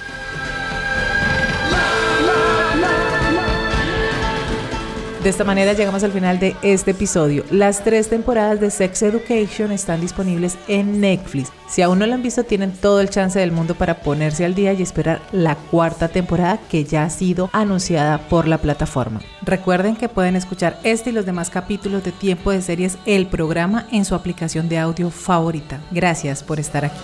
De 5.22 5.30
esta 5.30 5.42
manera 5.42 5.72
llegamos 5.72 6.04
al 6.04 6.12
final 6.12 6.38
de 6.38 6.54
este 6.62 6.92
episodio. 6.92 7.44
Las 7.50 7.82
tres 7.82 8.08
temporadas 8.08 8.60
de 8.60 8.70
Sex 8.70 9.02
Education 9.02 9.72
están 9.72 10.00
disponibles 10.00 10.56
en 10.68 11.00
Netflix. 11.00 11.50
Si 11.68 11.82
aún 11.82 11.98
no 11.98 12.06
la 12.06 12.14
han 12.14 12.22
visto, 12.22 12.44
tienen 12.44 12.72
todo 12.72 13.00
el 13.00 13.10
chance 13.10 13.38
del 13.38 13.50
mundo 13.50 13.74
para 13.74 14.00
ponerse 14.00 14.44
al 14.44 14.54
día 14.54 14.72
y 14.72 14.80
esperar 14.80 15.20
la 15.32 15.56
cuarta 15.56 16.06
temporada 16.08 16.60
que 16.70 16.84
ya 16.84 17.02
ha 17.02 17.10
sido 17.10 17.50
anunciada 17.52 18.18
por 18.28 18.46
la 18.46 18.58
plataforma. 18.58 19.20
Recuerden 19.42 19.96
que 19.96 20.08
pueden 20.08 20.36
escuchar 20.36 20.78
este 20.84 21.10
y 21.10 21.12
los 21.12 21.26
demás 21.26 21.50
capítulos 21.50 22.04
de 22.04 22.12
Tiempo 22.12 22.52
de 22.52 22.62
Series, 22.62 22.96
el 23.04 23.26
programa, 23.26 23.88
en 23.90 24.04
su 24.04 24.14
aplicación 24.14 24.68
de 24.68 24.78
audio 24.78 25.10
favorita. 25.10 25.80
Gracias 25.90 26.44
por 26.44 26.60
estar 26.60 26.84
aquí. 26.84 27.00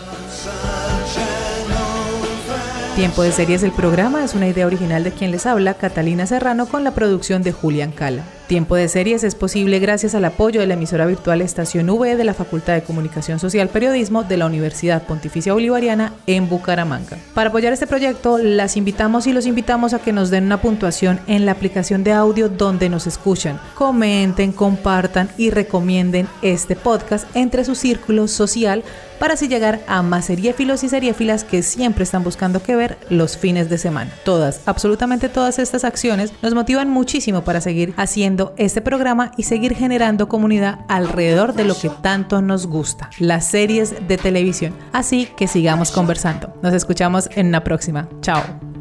Tiempo 2.97 3.25
de 3.25 3.33
Series 3.33 3.65
el 3.65 3.73
programa 3.73 4.23
es 4.23 4.35
una 4.35 4.47
idea 4.47 4.67
original 4.67 5.03
de 5.03 5.11
quien 5.11 5.33
les 5.33 5.47
habla, 5.47 5.75
Catalina 5.75 6.29
Serrano, 6.29 6.67
con 6.67 6.85
la 6.85 6.93
producción 6.93 7.43
de 7.43 7.51
Julián 7.51 7.91
Cala. 7.91 8.23
Tiempo 8.47 8.77
de 8.77 8.89
Series 8.89 9.25
es 9.25 9.35
posible 9.35 9.79
gracias 9.79 10.15
al 10.15 10.27
apoyo 10.27 10.61
de 10.61 10.67
la 10.67 10.75
emisora 10.75 11.07
virtual 11.07 11.41
Estación 11.41 11.89
V 11.89 12.15
de 12.15 12.25
la 12.25 12.35
Facultad 12.35 12.75
de 12.75 12.83
Comunicación 12.83 13.39
Social 13.39 13.71
Periodismo 13.71 14.23
de 14.23 14.37
la 14.37 14.45
Universidad 14.45 15.07
Pontificia 15.07 15.55
Bolivariana 15.55 16.13
en 16.27 16.51
Bucaramanga. 16.51 17.17
Para 17.33 17.49
apoyar 17.49 17.73
este 17.73 17.87
proyecto, 17.87 18.37
las 18.37 18.77
invitamos 18.77 19.27
y 19.27 19.33
los 19.33 19.47
invitamos 19.47 19.95
a 19.95 19.99
que 19.99 20.13
nos 20.13 20.29
den 20.29 20.45
una 20.45 20.61
puntuación 20.61 21.21
en 21.27 21.47
la 21.47 21.53
aplicación 21.53 22.05
de 22.05 22.13
audio 22.13 22.51
donde 22.51 22.91
nos 22.91 23.07
escuchan. 23.07 23.59
Comenten, 23.75 24.53
compartan 24.53 25.31
y 25.39 25.49
recomienden 25.49 26.29
este 26.43 26.77
podcast 26.77 27.27
entre 27.35 27.65
su 27.65 27.75
círculo 27.75 28.29
social 28.29 28.85
para 29.19 29.35
así 29.35 29.49
llegar 29.49 29.81
a 29.87 30.03
más 30.03 30.27
seriéfilos 30.27 30.83
y 30.85 30.89
seriéfilas 30.89 31.45
que 31.45 31.63
siempre 31.63 32.05
están 32.05 32.25
buscando 32.25 32.63
qué 32.63 32.77
ver 32.77 32.99
los 33.09 33.37
fines 33.39 33.71
de 33.71 33.79
semana. 33.79 34.11
Todas, 34.25 34.61
absolutamente 34.67 35.29
todas 35.29 35.59
estas 35.59 35.85
acciones 35.85 36.33
nos 36.43 36.53
motivan 36.53 36.91
muchísimo 36.91 37.43
para 37.43 37.61
seguir 37.61 37.95
haciendo 37.97 38.34
este 38.57 38.81
programa 38.81 39.33
y 39.37 39.45
seguir 39.45 39.75
generando 39.75 40.29
comunidad 40.29 40.81
alrededor 40.89 41.55
de 41.55 41.65
lo 41.65 41.75
que 41.77 41.91
tanto 41.91 42.43
nos 42.43 42.67
gusta, 42.67 43.11
las 43.19 43.47
series 43.47 44.07
de 44.09 44.17
televisión. 44.17 44.75
Así 44.93 45.27
que 45.37 45.47
sigamos 45.47 45.91
conversando. 45.91 46.55
Nos 46.63 46.75
escuchamos 46.75 47.29
en 47.35 47.49
una 47.49 47.65
próxima. 47.65 48.09
Chao. 48.21 48.74